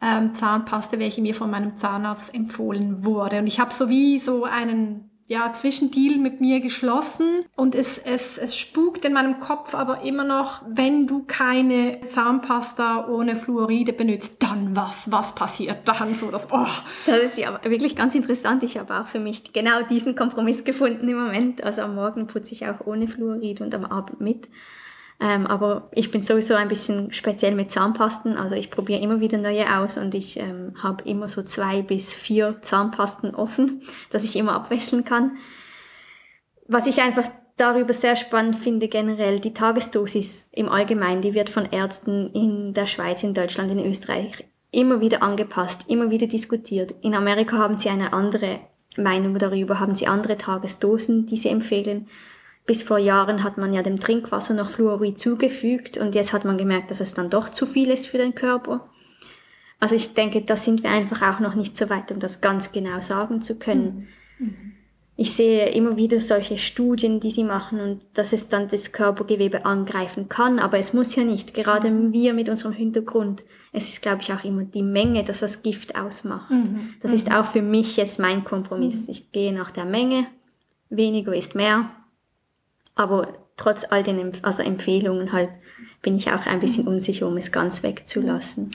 ähm, 0.00 0.34
Zahnpasta, 0.34 0.98
welche 0.98 1.20
mir 1.20 1.34
von 1.34 1.50
meinem 1.50 1.76
Zahnarzt 1.76 2.32
empfohlen 2.32 3.04
wurde. 3.04 3.40
Und 3.40 3.48
ich 3.48 3.58
habe 3.58 3.72
so 3.72 3.88
wie 3.88 4.18
so 4.18 4.44
einen 4.44 5.09
ja, 5.30 5.52
Zwischendeal 5.52 6.18
mit 6.18 6.40
mir 6.40 6.58
geschlossen 6.58 7.44
und 7.54 7.76
es, 7.76 7.98
es, 7.98 8.36
es 8.36 8.56
spukt 8.56 9.04
in 9.04 9.12
meinem 9.12 9.38
Kopf 9.38 9.76
aber 9.76 10.02
immer 10.02 10.24
noch, 10.24 10.60
wenn 10.66 11.06
du 11.06 11.22
keine 11.22 12.00
Zahnpasta 12.04 13.06
ohne 13.06 13.36
Fluoride 13.36 13.92
benutzt, 13.92 14.42
dann 14.42 14.74
was? 14.74 15.12
Was 15.12 15.36
passiert 15.36 15.86
dann? 15.86 16.16
So 16.16 16.32
das, 16.32 16.48
oh. 16.50 16.66
das 17.06 17.20
ist 17.20 17.38
ja 17.38 17.60
wirklich 17.62 17.94
ganz 17.94 18.16
interessant. 18.16 18.64
Ich 18.64 18.76
habe 18.76 18.98
auch 18.98 19.06
für 19.06 19.20
mich 19.20 19.52
genau 19.52 19.82
diesen 19.84 20.16
Kompromiss 20.16 20.64
gefunden 20.64 21.08
im 21.08 21.18
Moment. 21.18 21.62
Also 21.62 21.82
am 21.82 21.94
Morgen 21.94 22.26
putze 22.26 22.52
ich 22.52 22.66
auch 22.66 22.84
ohne 22.84 23.06
Fluorid 23.06 23.60
und 23.60 23.72
am 23.72 23.84
Abend 23.84 24.20
mit. 24.20 24.48
Ähm, 25.20 25.46
aber 25.46 25.90
ich 25.92 26.10
bin 26.10 26.22
sowieso 26.22 26.54
ein 26.54 26.68
bisschen 26.68 27.12
speziell 27.12 27.54
mit 27.54 27.70
Zahnpasten. 27.70 28.38
Also 28.38 28.54
ich 28.54 28.70
probiere 28.70 29.00
immer 29.00 29.20
wieder 29.20 29.36
neue 29.36 29.76
aus 29.78 29.98
und 29.98 30.14
ich 30.14 30.38
ähm, 30.38 30.72
habe 30.82 31.04
immer 31.08 31.28
so 31.28 31.42
zwei 31.42 31.82
bis 31.82 32.14
vier 32.14 32.56
Zahnpasten 32.62 33.34
offen, 33.34 33.82
dass 34.10 34.24
ich 34.24 34.36
immer 34.36 34.54
abwechseln 34.54 35.04
kann. 35.04 35.36
Was 36.66 36.86
ich 36.86 37.02
einfach 37.02 37.28
darüber 37.58 37.92
sehr 37.92 38.16
spannend 38.16 38.56
finde 38.56 38.88
generell, 38.88 39.40
die 39.40 39.52
Tagesdosis 39.52 40.48
im 40.52 40.70
Allgemeinen, 40.70 41.20
die 41.20 41.34
wird 41.34 41.50
von 41.50 41.66
Ärzten 41.66 42.30
in 42.32 42.72
der 42.72 42.86
Schweiz, 42.86 43.22
in 43.22 43.34
Deutschland, 43.34 43.70
in 43.70 43.84
Österreich 43.84 44.44
immer 44.72 45.00
wieder 45.00 45.22
angepasst, 45.22 45.84
immer 45.88 46.10
wieder 46.10 46.28
diskutiert. 46.28 46.94
In 47.02 47.14
Amerika 47.14 47.58
haben 47.58 47.76
sie 47.76 47.88
eine 47.88 48.12
andere 48.12 48.60
Meinung 48.96 49.36
darüber, 49.38 49.80
haben 49.80 49.94
sie 49.94 50.06
andere 50.06 50.38
Tagesdosen, 50.38 51.26
die 51.26 51.36
sie 51.36 51.48
empfehlen 51.48 52.06
bis 52.70 52.84
vor 52.84 52.98
Jahren 52.98 53.42
hat 53.42 53.58
man 53.58 53.72
ja 53.72 53.82
dem 53.82 53.98
Trinkwasser 53.98 54.54
noch 54.54 54.70
Fluorid 54.70 55.18
zugefügt 55.18 55.98
und 55.98 56.14
jetzt 56.14 56.32
hat 56.32 56.44
man 56.44 56.56
gemerkt, 56.56 56.92
dass 56.92 57.00
es 57.00 57.12
dann 57.12 57.28
doch 57.28 57.48
zu 57.48 57.66
viel 57.66 57.90
ist 57.90 58.06
für 58.06 58.18
den 58.18 58.36
Körper. 58.36 58.88
Also 59.80 59.96
ich 59.96 60.14
denke, 60.14 60.42
da 60.42 60.54
sind 60.54 60.84
wir 60.84 60.90
einfach 60.90 61.20
auch 61.20 61.40
noch 61.40 61.56
nicht 61.56 61.76
so 61.76 61.90
weit, 61.90 62.12
um 62.12 62.20
das 62.20 62.40
ganz 62.40 62.70
genau 62.70 63.00
sagen 63.00 63.40
zu 63.40 63.58
können. 63.58 64.06
Mhm. 64.38 64.54
Ich 65.16 65.32
sehe 65.32 65.70
immer 65.70 65.96
wieder 65.96 66.20
solche 66.20 66.58
Studien, 66.58 67.18
die 67.18 67.32
sie 67.32 67.42
machen 67.42 67.80
und 67.80 68.06
dass 68.14 68.32
es 68.32 68.48
dann 68.48 68.68
das 68.68 68.92
Körpergewebe 68.92 69.64
angreifen 69.64 70.28
kann, 70.28 70.60
aber 70.60 70.78
es 70.78 70.92
muss 70.92 71.16
ja 71.16 71.24
nicht. 71.24 71.54
Gerade 71.54 71.90
mhm. 71.90 72.12
wir 72.12 72.34
mit 72.34 72.48
unserem 72.48 72.72
Hintergrund, 72.72 73.42
es 73.72 73.88
ist, 73.88 74.00
glaube 74.00 74.22
ich, 74.22 74.32
auch 74.32 74.44
immer 74.44 74.62
die 74.62 74.84
Menge, 74.84 75.24
dass 75.24 75.40
das 75.40 75.62
Gift 75.62 75.96
ausmacht. 75.96 76.52
Mhm. 76.52 76.94
Das 77.02 77.12
ist 77.12 77.30
mhm. 77.30 77.34
auch 77.34 77.46
für 77.46 77.62
mich 77.62 77.96
jetzt 77.96 78.20
mein 78.20 78.44
Kompromiss. 78.44 79.08
Mhm. 79.08 79.10
Ich 79.10 79.32
gehe 79.32 79.52
nach 79.52 79.72
der 79.72 79.86
Menge, 79.86 80.28
weniger 80.88 81.34
ist 81.34 81.56
mehr 81.56 81.90
aber 83.00 83.32
trotz 83.56 83.86
all 83.88 84.02
den 84.02 84.32
also 84.42 84.62
Empfehlungen 84.62 85.32
halt 85.32 85.48
bin 86.02 86.16
ich 86.16 86.30
auch 86.30 86.44
ein 86.44 86.60
bisschen 86.60 86.86
unsicher, 86.86 87.26
um 87.26 87.38
es 87.38 87.50
ganz 87.50 87.82
wegzulassen. 87.82 88.70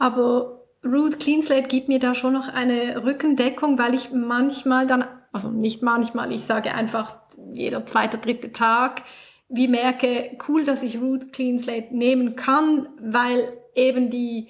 Aber 0.00 0.64
Root 0.84 1.20
Clean 1.20 1.42
Slate 1.42 1.68
gibt 1.68 1.86
mir 1.86 2.00
da 2.00 2.16
schon 2.16 2.32
noch 2.32 2.48
eine 2.48 3.04
Rückendeckung, 3.04 3.78
weil 3.78 3.94
ich 3.94 4.10
manchmal 4.10 4.88
dann, 4.88 5.04
also 5.32 5.50
nicht 5.50 5.80
manchmal, 5.80 6.32
ich 6.32 6.42
sage 6.42 6.74
einfach 6.74 7.18
jeder 7.52 7.86
zweite, 7.86 8.18
dritte 8.18 8.50
Tag, 8.50 9.02
wie 9.48 9.68
merke, 9.68 10.36
cool, 10.48 10.64
dass 10.64 10.82
ich 10.82 11.00
Root 11.00 11.32
Clean 11.32 11.60
Slate 11.60 11.96
nehmen 11.96 12.34
kann, 12.34 12.88
weil 13.00 13.58
eben 13.76 14.10
die, 14.10 14.48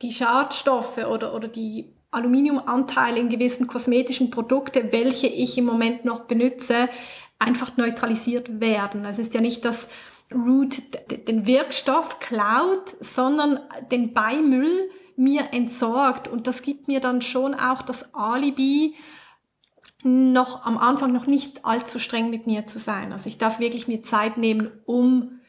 die 0.00 0.10
Schadstoffe 0.10 1.04
oder, 1.04 1.34
oder 1.34 1.48
die 1.48 1.92
Aluminiumanteile 2.12 3.18
in 3.18 3.30
gewissen 3.30 3.66
kosmetischen 3.66 4.30
Produkte, 4.30 4.92
welche 4.92 5.26
ich 5.26 5.56
im 5.56 5.64
Moment 5.64 6.04
noch 6.04 6.24
benutze, 6.24 6.88
einfach 7.42 7.76
neutralisiert 7.76 8.60
werden. 8.60 9.04
Es 9.04 9.18
ist 9.18 9.34
ja 9.34 9.40
nicht, 9.40 9.64
dass 9.64 9.88
Root 10.32 10.82
den 11.28 11.46
Wirkstoff 11.46 12.20
klaut, 12.20 12.96
sondern 13.00 13.60
den 13.90 14.14
Beimüll 14.14 14.90
mir 15.16 15.52
entsorgt. 15.52 16.28
Und 16.28 16.46
das 16.46 16.62
gibt 16.62 16.88
mir 16.88 17.00
dann 17.00 17.20
schon 17.20 17.54
auch 17.54 17.82
das 17.82 18.14
Alibi, 18.14 18.94
noch 20.04 20.64
am 20.66 20.78
Anfang 20.78 21.12
noch 21.12 21.26
nicht 21.26 21.64
allzu 21.64 21.98
streng 21.98 22.30
mit 22.30 22.46
mir 22.46 22.66
zu 22.66 22.78
sein. 22.78 23.12
Also 23.12 23.28
ich 23.28 23.38
darf 23.38 23.60
wirklich 23.60 23.86
mir 23.86 24.02
Zeit 24.02 24.36
nehmen, 24.36 24.70
um 24.84 25.40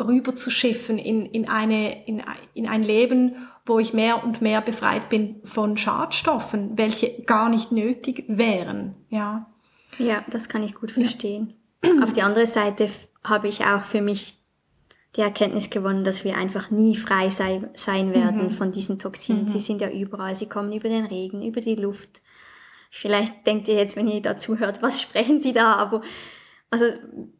rüber 0.00 0.34
zu 0.34 0.50
schiffen 0.50 0.98
in, 0.98 1.26
in, 1.26 1.48
eine, 1.48 2.06
in, 2.06 2.22
in 2.54 2.68
ein 2.68 2.82
Leben, 2.82 3.36
wo 3.66 3.78
ich 3.78 3.92
mehr 3.92 4.24
und 4.24 4.40
mehr 4.40 4.60
befreit 4.60 5.08
bin 5.08 5.40
von 5.44 5.76
Schadstoffen, 5.76 6.76
welche 6.78 7.22
gar 7.22 7.48
nicht 7.48 7.72
nötig 7.72 8.24
wären. 8.28 8.96
Ja. 9.08 9.51
Ja, 10.02 10.24
das 10.28 10.48
kann 10.48 10.62
ich 10.62 10.74
gut 10.74 10.90
verstehen. 10.90 11.54
Ja. 11.84 12.02
Auf 12.02 12.12
die 12.12 12.22
andere 12.22 12.46
Seite 12.46 12.88
habe 13.24 13.48
ich 13.48 13.64
auch 13.64 13.84
für 13.84 14.00
mich 14.00 14.38
die 15.16 15.20
Erkenntnis 15.20 15.68
gewonnen, 15.68 16.04
dass 16.04 16.24
wir 16.24 16.36
einfach 16.36 16.70
nie 16.70 16.96
frei 16.96 17.30
sei, 17.30 17.68
sein 17.74 18.14
werden 18.14 18.44
mhm. 18.44 18.50
von 18.50 18.72
diesen 18.72 18.98
Toxinen. 18.98 19.42
Mhm. 19.42 19.48
Sie 19.48 19.58
sind 19.58 19.80
ja 19.80 19.90
überall, 19.90 20.34
sie 20.34 20.48
kommen 20.48 20.72
über 20.72 20.88
den 20.88 21.04
Regen, 21.04 21.42
über 21.42 21.60
die 21.60 21.74
Luft. 21.74 22.22
Vielleicht 22.90 23.46
denkt 23.46 23.68
ihr 23.68 23.74
jetzt, 23.74 23.96
wenn 23.96 24.08
ihr 24.08 24.22
dazu 24.22 24.58
hört, 24.58 24.82
was 24.82 25.00
sprechen 25.02 25.40
die 25.40 25.52
da? 25.52 25.74
Aber 25.74 26.02
also 26.70 26.86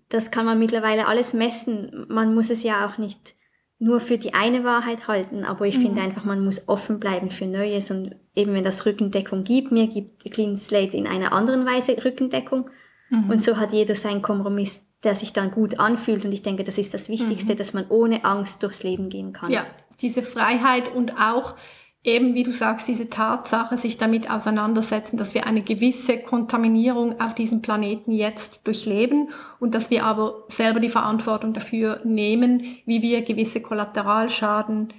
das 0.08 0.30
kann 0.30 0.44
man 0.44 0.58
mittlerweile 0.58 1.06
alles 1.06 1.32
messen. 1.32 2.06
Man 2.08 2.34
muss 2.34 2.50
es 2.50 2.62
ja 2.62 2.86
auch 2.86 2.98
nicht 2.98 3.34
nur 3.82 3.98
für 3.98 4.16
die 4.16 4.32
eine 4.32 4.62
Wahrheit 4.62 5.08
halten, 5.08 5.44
aber 5.44 5.66
ich 5.66 5.76
mhm. 5.76 5.82
finde 5.82 6.02
einfach, 6.02 6.22
man 6.22 6.44
muss 6.44 6.68
offen 6.68 7.00
bleiben 7.00 7.30
für 7.30 7.46
Neues 7.46 7.90
und 7.90 8.14
eben 8.36 8.54
wenn 8.54 8.62
das 8.62 8.86
Rückendeckung 8.86 9.42
gibt, 9.42 9.72
mir 9.72 9.88
gibt 9.88 10.22
Clean 10.32 10.56
Slate 10.56 10.96
in 10.96 11.08
einer 11.08 11.32
anderen 11.32 11.66
Weise 11.66 11.96
Rückendeckung 12.04 12.70
mhm. 13.10 13.28
und 13.28 13.42
so 13.42 13.56
hat 13.56 13.72
jeder 13.72 13.96
seinen 13.96 14.22
Kompromiss, 14.22 14.86
der 15.02 15.16
sich 15.16 15.32
dann 15.32 15.50
gut 15.50 15.80
anfühlt 15.80 16.24
und 16.24 16.30
ich 16.30 16.42
denke, 16.42 16.62
das 16.62 16.78
ist 16.78 16.94
das 16.94 17.08
Wichtigste, 17.08 17.54
mhm. 17.54 17.56
dass 17.58 17.74
man 17.74 17.86
ohne 17.88 18.24
Angst 18.24 18.62
durchs 18.62 18.84
Leben 18.84 19.08
gehen 19.08 19.32
kann. 19.32 19.50
Ja, 19.50 19.66
diese 20.00 20.22
Freiheit 20.22 20.94
und 20.94 21.18
auch 21.18 21.56
eben, 22.04 22.34
wie 22.34 22.42
du 22.42 22.52
sagst, 22.52 22.88
diese 22.88 23.08
Tatsache, 23.08 23.76
sich 23.76 23.96
damit 23.96 24.30
auseinandersetzen, 24.30 25.16
dass 25.16 25.34
wir 25.34 25.46
eine 25.46 25.62
gewisse 25.62 26.18
Kontaminierung 26.18 27.20
auf 27.20 27.34
diesem 27.34 27.62
Planeten 27.62 28.10
jetzt 28.10 28.66
durchleben 28.66 29.30
und 29.60 29.74
dass 29.74 29.90
wir 29.90 30.04
aber 30.04 30.44
selber 30.48 30.80
die 30.80 30.88
Verantwortung 30.88 31.54
dafür 31.54 32.00
nehmen, 32.04 32.62
wie 32.86 33.02
wir 33.02 33.22
gewisse 33.22 33.60
Kollateralschaden 33.60 34.92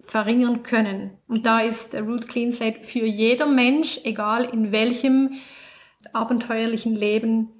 verringern 0.00 0.62
können. 0.62 1.12
Und 1.28 1.46
da 1.46 1.60
ist 1.60 1.94
Root 1.94 2.28
Clean 2.28 2.52
Slate 2.52 2.82
für 2.82 3.06
jeder 3.06 3.46
Mensch, 3.46 4.00
egal 4.04 4.44
in 4.44 4.72
welchem 4.72 5.34
abenteuerlichen 6.12 6.94
Leben, 6.94 7.50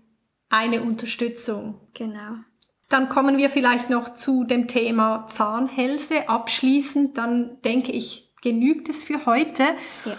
eine 0.49 0.83
Unterstützung. 0.83 1.81
Genau. 1.95 2.37
Dann 2.91 3.09
kommen 3.09 3.39
wir 3.39 3.49
vielleicht 3.49 3.89
noch 3.89 4.11
zu 4.11 4.43
dem 4.45 4.67
Thema 4.67 5.25
Zahnhälse. 5.29 6.29
Abschließend, 6.29 7.17
dann 7.17 7.63
denke 7.63 7.93
ich, 7.93 8.35
genügt 8.43 8.89
es 8.89 9.05
für 9.05 9.27
heute. 9.27 9.63
Ja. 10.05 10.17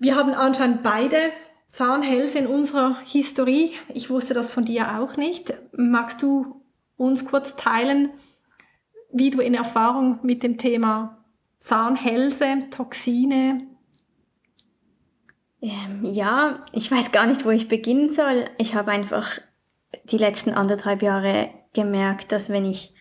Wir 0.00 0.16
haben 0.16 0.34
anscheinend 0.34 0.82
beide 0.82 1.16
Zahnhälse 1.70 2.38
in 2.38 2.46
unserer 2.48 2.98
Historie. 3.04 3.72
Ich 3.94 4.10
wusste 4.10 4.34
das 4.34 4.50
von 4.50 4.64
dir 4.64 4.98
auch 4.98 5.16
nicht. 5.16 5.54
Magst 5.72 6.20
du 6.20 6.64
uns 6.96 7.24
kurz 7.24 7.54
teilen, 7.54 8.10
wie 9.12 9.30
du 9.30 9.40
in 9.40 9.54
Erfahrung 9.54 10.18
mit 10.22 10.42
dem 10.42 10.58
Thema 10.58 11.24
Zahnhälse, 11.60 12.64
Toxine? 12.70 13.68
Ähm, 15.62 16.04
ja, 16.04 16.64
ich 16.72 16.90
weiß 16.90 17.12
gar 17.12 17.26
nicht, 17.26 17.44
wo 17.44 17.50
ich 17.50 17.68
beginnen 17.68 18.10
soll. 18.10 18.46
Ich 18.58 18.74
habe 18.74 18.90
einfach 18.90 19.38
die 20.04 20.18
letzten 20.18 20.50
anderthalb 20.54 21.02
Jahre 21.02 21.50
gemerkt, 21.78 22.32
dass 22.32 22.50
wenn 22.50 22.64
ich 22.64 22.92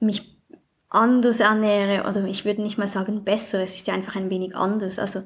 mich 0.00 0.36
anders 0.88 1.38
ernähre, 1.38 2.08
oder 2.08 2.24
ich 2.24 2.44
würde 2.44 2.60
nicht 2.60 2.78
mal 2.78 2.88
sagen 2.88 3.22
besser, 3.22 3.62
es 3.62 3.76
ist 3.76 3.86
ja 3.86 3.94
einfach 3.94 4.16
ein 4.16 4.28
wenig 4.28 4.56
anders, 4.56 4.98
also 4.98 5.22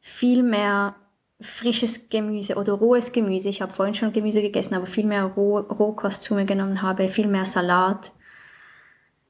viel 0.00 0.44
mehr 0.44 0.94
frisches 1.40 2.08
Gemüse 2.08 2.54
oder 2.54 2.74
rohes 2.74 3.10
Gemüse, 3.10 3.48
ich 3.48 3.62
habe 3.62 3.72
vorhin 3.72 3.94
schon 3.94 4.12
Gemüse 4.12 4.42
gegessen, 4.42 4.74
aber 4.74 4.86
viel 4.86 5.06
mehr 5.06 5.24
Roh 5.24 5.58
Rohkost 5.58 6.22
zu 6.22 6.34
mir 6.34 6.44
genommen 6.44 6.82
habe, 6.82 7.08
viel 7.08 7.26
mehr 7.26 7.46
Salat. 7.46 8.12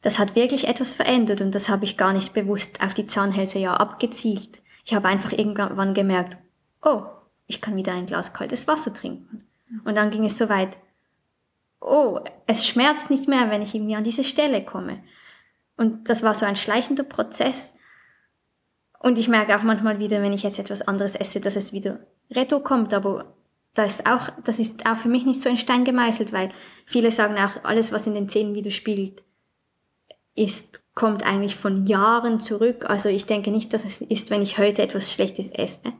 Das 0.03 0.19
hat 0.19 0.35
wirklich 0.35 0.69
etwas 0.69 0.93
verändert 0.93 1.41
und 1.41 1.55
das 1.55 1.69
habe 1.69 1.85
ich 1.85 1.97
gar 1.97 2.13
nicht 2.13 2.35
bewusst 2.35 2.83
auf 2.83 2.93
die 2.93 3.07
Zahnhälse 3.07 3.59
ja 3.59 3.75
abgezielt. 3.75 4.61
Ich 4.85 4.95
habe 4.95 5.09
einfach 5.09 5.33
irgendwann 5.33 5.95
gemerkt, 5.95 6.37
oh, 6.83 7.05
ich 7.47 7.61
kann 7.61 7.77
wieder 7.77 7.95
ein 7.95 8.07
Glas 8.07 8.33
kaltes 8.33 8.69
Wasser 8.69 8.93
trinken. 8.93 9.45
Und 9.85 9.97
dann 9.97 10.11
ging 10.11 10.25
es 10.25 10.37
so 10.37 10.49
weit, 10.49 10.77
oh, 11.81 12.21
es 12.47 12.67
schmerzt 12.67 13.11
nicht 13.11 13.29
mehr, 13.29 13.51
wenn 13.51 13.63
ich 13.63 13.75
irgendwie 13.75 13.97
an 13.97 14.05
diese 14.05 14.25
Stelle 14.25 14.65
komme. 14.65 15.03
Und 15.77 16.09
das 16.09 16.23
war 16.23 16.35
so 16.35 16.45
ein 16.45 16.57
schleichender 16.57 17.05
Prozess. 17.05 17.75
Und 18.99 19.19
ich 19.19 19.29
merke 19.29 19.57
auch 19.57 19.63
manchmal 19.63 19.99
wieder, 19.99 20.21
wenn 20.21 20.33
ich 20.33 20.43
jetzt 20.43 20.59
etwas 20.59 20.83
anderes 20.83 21.15
esse, 21.15 21.41
dass 21.41 21.57
es 21.57 21.73
wieder 21.73 22.01
retto 22.31 22.61
kommt, 22.61 22.93
aber 22.93 23.35
das 23.73 23.97
ist 23.97 24.07
auch, 24.07 24.29
das 24.45 24.59
ist 24.59 24.85
auch 24.87 24.97
für 24.97 25.09
mich 25.09 25.25
nicht 25.25 25.41
so 25.41 25.49
ein 25.49 25.57
Stein 25.57 25.85
gemeißelt, 25.85 26.33
weil 26.33 26.51
viele 26.85 27.11
sagen 27.13 27.37
auch, 27.37 27.65
alles, 27.65 27.93
was 27.93 28.07
in 28.07 28.15
den 28.15 28.29
Zähnen 28.29 28.55
wieder 28.55 28.71
spielt, 28.71 29.23
ist, 30.35 30.83
kommt 30.95 31.25
eigentlich 31.25 31.57
von 31.57 31.87
Jahren 31.87 32.41
zurück. 32.41 32.91
Also 32.91 33.09
ich 33.09 33.27
denke 33.27 33.51
nicht, 33.51 33.73
dass 33.73 33.85
es 33.85 34.01
ist, 34.01 34.31
wenn 34.31 34.43
ich 34.43 34.59
heute 34.59 34.83
etwas 34.83 35.13
Schlechtes 35.13 35.49
esse, 35.49 35.93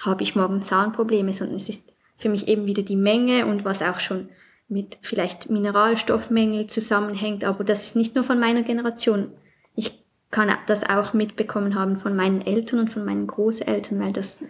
habe 0.00 0.22
ich 0.22 0.34
morgen 0.34 0.62
Zahnprobleme, 0.62 1.32
sondern 1.32 1.56
es 1.56 1.68
ist 1.68 1.92
für 2.16 2.28
mich 2.28 2.48
eben 2.48 2.66
wieder 2.66 2.82
die 2.82 2.96
Menge 2.96 3.46
und 3.46 3.64
was 3.64 3.82
auch 3.82 4.00
schon 4.00 4.30
mit 4.68 4.98
vielleicht 5.00 5.50
Mineralstoffmängel 5.50 6.66
zusammenhängt, 6.66 7.44
aber 7.44 7.64
das 7.64 7.82
ist 7.82 7.96
nicht 7.96 8.14
nur 8.14 8.24
von 8.24 8.38
meiner 8.38 8.62
Generation. 8.62 9.32
Ich 9.74 10.02
kann 10.30 10.52
das 10.66 10.88
auch 10.88 11.14
mitbekommen 11.14 11.74
haben 11.74 11.96
von 11.96 12.14
meinen 12.14 12.42
Eltern 12.42 12.80
und 12.80 12.90
von 12.90 13.04
meinen 13.04 13.26
Großeltern, 13.26 13.98
weil 13.98 14.12
das 14.12 14.42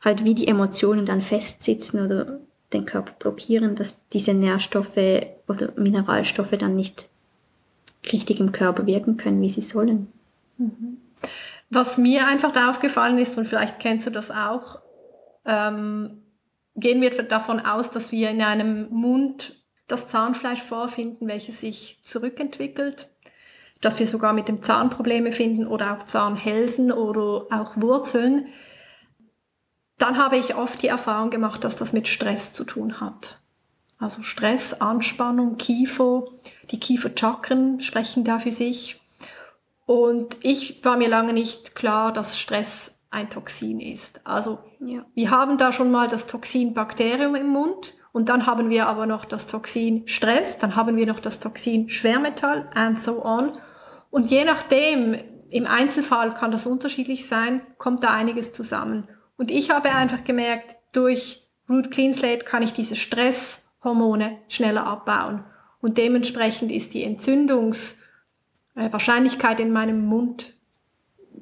halt 0.00 0.24
wie 0.24 0.34
die 0.34 0.48
Emotionen 0.48 1.06
dann 1.06 1.22
festsitzen 1.22 2.04
oder 2.04 2.40
den 2.72 2.84
Körper 2.84 3.12
blockieren, 3.18 3.76
dass 3.76 4.06
diese 4.08 4.34
Nährstoffe 4.34 5.26
oder 5.46 5.72
Mineralstoffe 5.76 6.56
dann 6.58 6.74
nicht 6.74 7.08
richtig 8.12 8.40
im 8.40 8.52
Körper 8.52 8.86
wirken 8.86 9.16
können, 9.16 9.40
wie 9.40 9.48
sie 9.48 9.60
sollen. 9.60 10.12
Mhm. 10.58 10.98
Was 11.70 11.96
mir 11.96 12.26
einfach 12.26 12.52
aufgefallen 12.68 13.18
ist, 13.18 13.38
und 13.38 13.46
vielleicht 13.46 13.78
kennst 13.78 14.06
du 14.06 14.10
das 14.10 14.30
auch, 14.30 14.80
ähm, 15.46 16.23
gehen 16.76 17.00
wir 17.00 17.10
davon 17.22 17.60
aus, 17.60 17.90
dass 17.90 18.12
wir 18.12 18.30
in 18.30 18.42
einem 18.42 18.88
Mund 18.90 19.64
das 19.86 20.08
Zahnfleisch 20.08 20.62
vorfinden, 20.62 21.28
welches 21.28 21.60
sich 21.60 22.00
zurückentwickelt, 22.04 23.08
dass 23.80 23.98
wir 23.98 24.06
sogar 24.06 24.32
mit 24.32 24.48
dem 24.48 24.62
Zahn 24.62 24.90
Probleme 24.90 25.32
finden 25.32 25.66
oder 25.66 25.94
auch 25.94 26.04
Zahnhälsen 26.04 26.90
oder 26.90 27.46
auch 27.50 27.76
Wurzeln, 27.76 28.48
dann 29.98 30.18
habe 30.18 30.36
ich 30.36 30.56
oft 30.56 30.82
die 30.82 30.88
Erfahrung 30.88 31.30
gemacht, 31.30 31.64
dass 31.64 31.76
das 31.76 31.92
mit 31.92 32.08
Stress 32.08 32.52
zu 32.52 32.64
tun 32.64 33.00
hat. 33.00 33.38
Also 33.98 34.22
Stress, 34.22 34.80
Anspannung, 34.80 35.56
Kiefer, 35.56 36.24
die 36.70 36.80
Kieferchakren 36.80 37.80
sprechen 37.80 38.24
da 38.24 38.38
für 38.38 38.52
sich. 38.52 39.00
Und 39.86 40.38
ich 40.42 40.84
war 40.84 40.96
mir 40.96 41.08
lange 41.08 41.32
nicht 41.32 41.74
klar, 41.74 42.12
dass 42.12 42.38
Stress 42.38 42.98
ein 43.10 43.30
Toxin 43.30 43.80
ist. 43.80 44.20
Also 44.24 44.58
ja. 44.86 45.04
wir 45.14 45.30
haben 45.30 45.58
da 45.58 45.72
schon 45.72 45.90
mal 45.90 46.08
das 46.08 46.26
Toxin 46.26 46.74
Bakterium 46.74 47.34
im 47.34 47.48
Mund 47.48 47.94
und 48.12 48.28
dann 48.28 48.46
haben 48.46 48.70
wir 48.70 48.86
aber 48.86 49.06
noch 49.06 49.24
das 49.24 49.48
Toxin 49.48 50.06
Stress, 50.06 50.58
dann 50.58 50.76
haben 50.76 50.96
wir 50.96 51.06
noch 51.06 51.18
das 51.18 51.40
Toxin 51.40 51.90
Schwermetall 51.90 52.70
and 52.74 53.00
so 53.00 53.24
on. 53.24 53.50
Und 54.10 54.30
je 54.30 54.44
nachdem, 54.44 55.16
im 55.50 55.66
Einzelfall 55.66 56.32
kann 56.32 56.52
das 56.52 56.64
unterschiedlich 56.64 57.26
sein, 57.26 57.60
kommt 57.76 58.04
da 58.04 58.10
einiges 58.10 58.52
zusammen. 58.52 59.08
Und 59.36 59.50
ich 59.50 59.70
habe 59.70 59.90
einfach 59.90 60.22
gemerkt, 60.22 60.76
durch 60.92 61.48
Root 61.68 61.90
Clean 61.90 62.14
Slate 62.14 62.44
kann 62.44 62.62
ich 62.62 62.72
diese 62.72 62.94
Stresshormone 62.94 64.38
schneller 64.48 64.86
abbauen. 64.86 65.42
Und 65.80 65.98
dementsprechend 65.98 66.70
ist 66.70 66.94
die 66.94 67.02
Entzündungswahrscheinlichkeit 67.02 69.58
in 69.58 69.72
meinem 69.72 70.06
Mund 70.06 70.54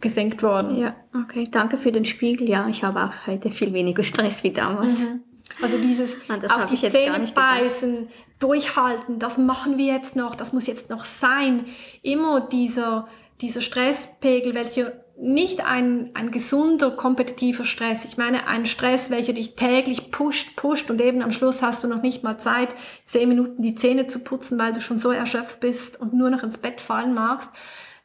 gesenkt 0.01 0.43
worden. 0.43 0.79
Ja, 0.79 0.95
okay. 1.15 1.49
Danke 1.51 1.77
für 1.77 1.93
den 1.93 2.05
Spiegel. 2.05 2.49
Ja, 2.49 2.69
ich 2.69 2.85
habe 2.85 3.05
auch 3.05 3.27
heute 3.27 3.51
viel 3.51 3.73
weniger 3.73 4.03
Stress 4.03 4.43
wie 4.43 4.51
damals. 4.51 5.09
Mhm. 5.09 5.21
Also 5.61 5.77
dieses 5.79 6.17
auf 6.49 6.67
die 6.67 6.77
Zähne 6.77 7.31
beißen, 7.35 8.09
durchhalten, 8.39 9.19
das 9.19 9.39
machen 9.39 9.77
wir 9.77 9.93
jetzt 9.93 10.17
noch, 10.17 10.35
das 10.35 10.53
muss 10.53 10.67
jetzt 10.67 10.89
noch 10.89 11.05
sein. 11.05 11.67
Immer 12.03 12.41
dieser, 12.41 13.07
dieser 13.41 13.61
Stresspegel, 13.61 14.55
welcher 14.55 14.93
nicht 15.21 15.65
ein, 15.65 16.11
ein 16.15 16.31
gesunder, 16.31 16.91
kompetitiver 16.91 17.65
Stress. 17.65 18.05
Ich 18.05 18.17
meine, 18.17 18.49
ein 18.49 18.67
Stress, 18.67 19.11
welcher 19.11 19.35
dich 19.35 19.55
täglich 19.55 20.11
pusht, 20.11 20.57
pusht 20.57 20.91
und 20.91 21.01
eben 21.01 21.23
am 21.23 21.31
Schluss 21.31 21.63
hast 21.63 21.85
du 21.85 21.89
noch 21.89 22.03
nicht 22.03 22.25
mal 22.25 22.39
Zeit, 22.39 22.71
zehn 23.05 23.29
Minuten 23.29 23.63
die 23.63 23.75
Zähne 23.75 24.07
zu 24.07 24.21
putzen, 24.21 24.59
weil 24.59 24.73
du 24.73 24.81
schon 24.81 24.99
so 24.99 25.11
erschöpft 25.11 25.61
bist 25.61 26.01
und 26.01 26.15
nur 26.15 26.31
noch 26.31 26.43
ins 26.43 26.59
Bett 26.59 26.81
fallen 26.81 27.15
magst. 27.15 27.51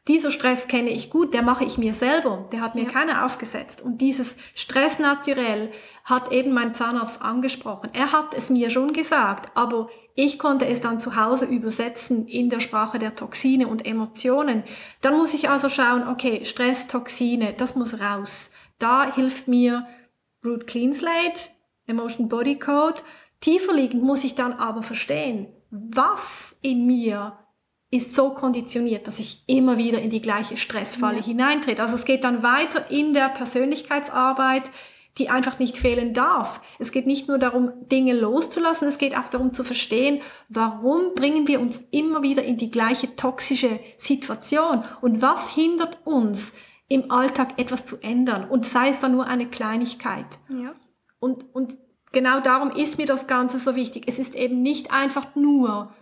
Dieser 0.08 0.30
Stress 0.30 0.68
kenne 0.68 0.88
ich 0.88 1.10
gut, 1.10 1.34
der 1.34 1.42
mache 1.42 1.64
ich 1.64 1.76
mir 1.76 1.92
selber, 1.92 2.48
der 2.50 2.62
hat 2.62 2.74
mir 2.74 2.84
ja. 2.84 2.90
keiner 2.90 3.26
aufgesetzt. 3.26 3.82
Und 3.82 4.00
dieses 4.00 4.36
Stress 4.54 4.98
naturell 4.98 5.70
hat 6.04 6.32
eben 6.32 6.54
mein 6.54 6.74
Zahnarzt 6.74 7.20
angesprochen. 7.20 7.90
Er 7.92 8.12
hat 8.12 8.34
es 8.34 8.48
mir 8.48 8.70
schon 8.70 8.94
gesagt, 8.94 9.50
aber 9.54 9.90
ich 10.14 10.38
konnte 10.38 10.66
es 10.66 10.80
dann 10.80 10.98
zu 10.98 11.14
Hause 11.14 11.44
übersetzen 11.44 12.26
in 12.26 12.48
der 12.48 12.60
Sprache 12.60 12.98
der 12.98 13.16
Toxine 13.16 13.68
und 13.68 13.86
Emotionen. 13.86 14.64
Dann 15.02 15.18
muss 15.18 15.34
ich 15.34 15.50
also 15.50 15.68
schauen, 15.68 16.08
okay, 16.08 16.44
Stress, 16.46 16.86
Toxine, 16.86 17.52
das 17.52 17.76
muss 17.76 18.00
raus. 18.00 18.50
Da 18.78 19.14
hilft 19.14 19.46
mir 19.46 19.86
Root 20.42 20.66
Clean 20.66 20.94
Slate, 20.94 21.50
Emotion 21.86 22.28
Body 22.28 22.58
Code. 22.58 23.02
Tiefer 23.40 23.74
liegend 23.74 24.02
muss 24.02 24.24
ich 24.24 24.34
dann 24.34 24.54
aber 24.54 24.82
verstehen, 24.82 25.48
was 25.70 26.56
in 26.62 26.86
mir 26.86 27.38
ist 27.90 28.14
so 28.14 28.30
konditioniert, 28.30 29.06
dass 29.06 29.18
ich 29.18 29.44
immer 29.46 29.78
wieder 29.78 30.00
in 30.00 30.10
die 30.10 30.20
gleiche 30.20 30.56
Stressfalle 30.56 31.18
ja. 31.18 31.24
hineintrete. 31.24 31.80
Also 31.80 31.94
es 31.94 32.04
geht 32.04 32.24
dann 32.24 32.42
weiter 32.42 32.90
in 32.90 33.14
der 33.14 33.28
Persönlichkeitsarbeit, 33.30 34.70
die 35.16 35.30
einfach 35.30 35.58
nicht 35.58 35.78
fehlen 35.78 36.14
darf. 36.14 36.60
Es 36.78 36.92
geht 36.92 37.06
nicht 37.06 37.28
nur 37.28 37.38
darum, 37.38 37.72
Dinge 37.90 38.12
loszulassen, 38.12 38.86
es 38.88 38.98
geht 38.98 39.16
auch 39.16 39.28
darum 39.28 39.52
zu 39.52 39.64
verstehen, 39.64 40.20
warum 40.48 41.14
bringen 41.14 41.48
wir 41.48 41.60
uns 41.60 41.82
immer 41.90 42.22
wieder 42.22 42.44
in 42.44 42.56
die 42.56 42.70
gleiche 42.70 43.16
toxische 43.16 43.80
Situation 43.96 44.84
und 45.00 45.20
was 45.22 45.50
hindert 45.50 45.98
uns 46.04 46.52
im 46.88 47.10
Alltag 47.10 47.58
etwas 47.58 47.84
zu 47.84 47.96
ändern 48.00 48.48
und 48.48 48.64
sei 48.64 48.90
es 48.90 49.00
dann 49.00 49.12
nur 49.12 49.26
eine 49.26 49.46
Kleinigkeit. 49.46 50.38
Ja. 50.48 50.74
Und, 51.18 51.44
und 51.54 51.76
genau 52.12 52.40
darum 52.40 52.70
ist 52.70 52.98
mir 52.98 53.06
das 53.06 53.26
Ganze 53.26 53.58
so 53.58 53.74
wichtig. 53.74 54.04
Es 54.06 54.18
ist 54.18 54.34
eben 54.34 54.62
nicht 54.62 54.92
einfach 54.92 55.34
nur, 55.34 55.92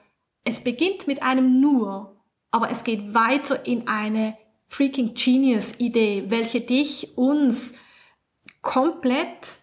es 0.46 0.60
beginnt 0.60 1.06
mit 1.06 1.22
einem 1.22 1.60
nur, 1.60 2.16
aber 2.50 2.70
es 2.70 2.84
geht 2.84 3.12
weiter 3.12 3.66
in 3.66 3.88
eine 3.88 4.38
freaking 4.68 5.14
genius 5.14 5.74
Idee, 5.78 6.24
welche 6.28 6.60
dich, 6.60 7.18
uns, 7.18 7.74
komplett 8.62 9.60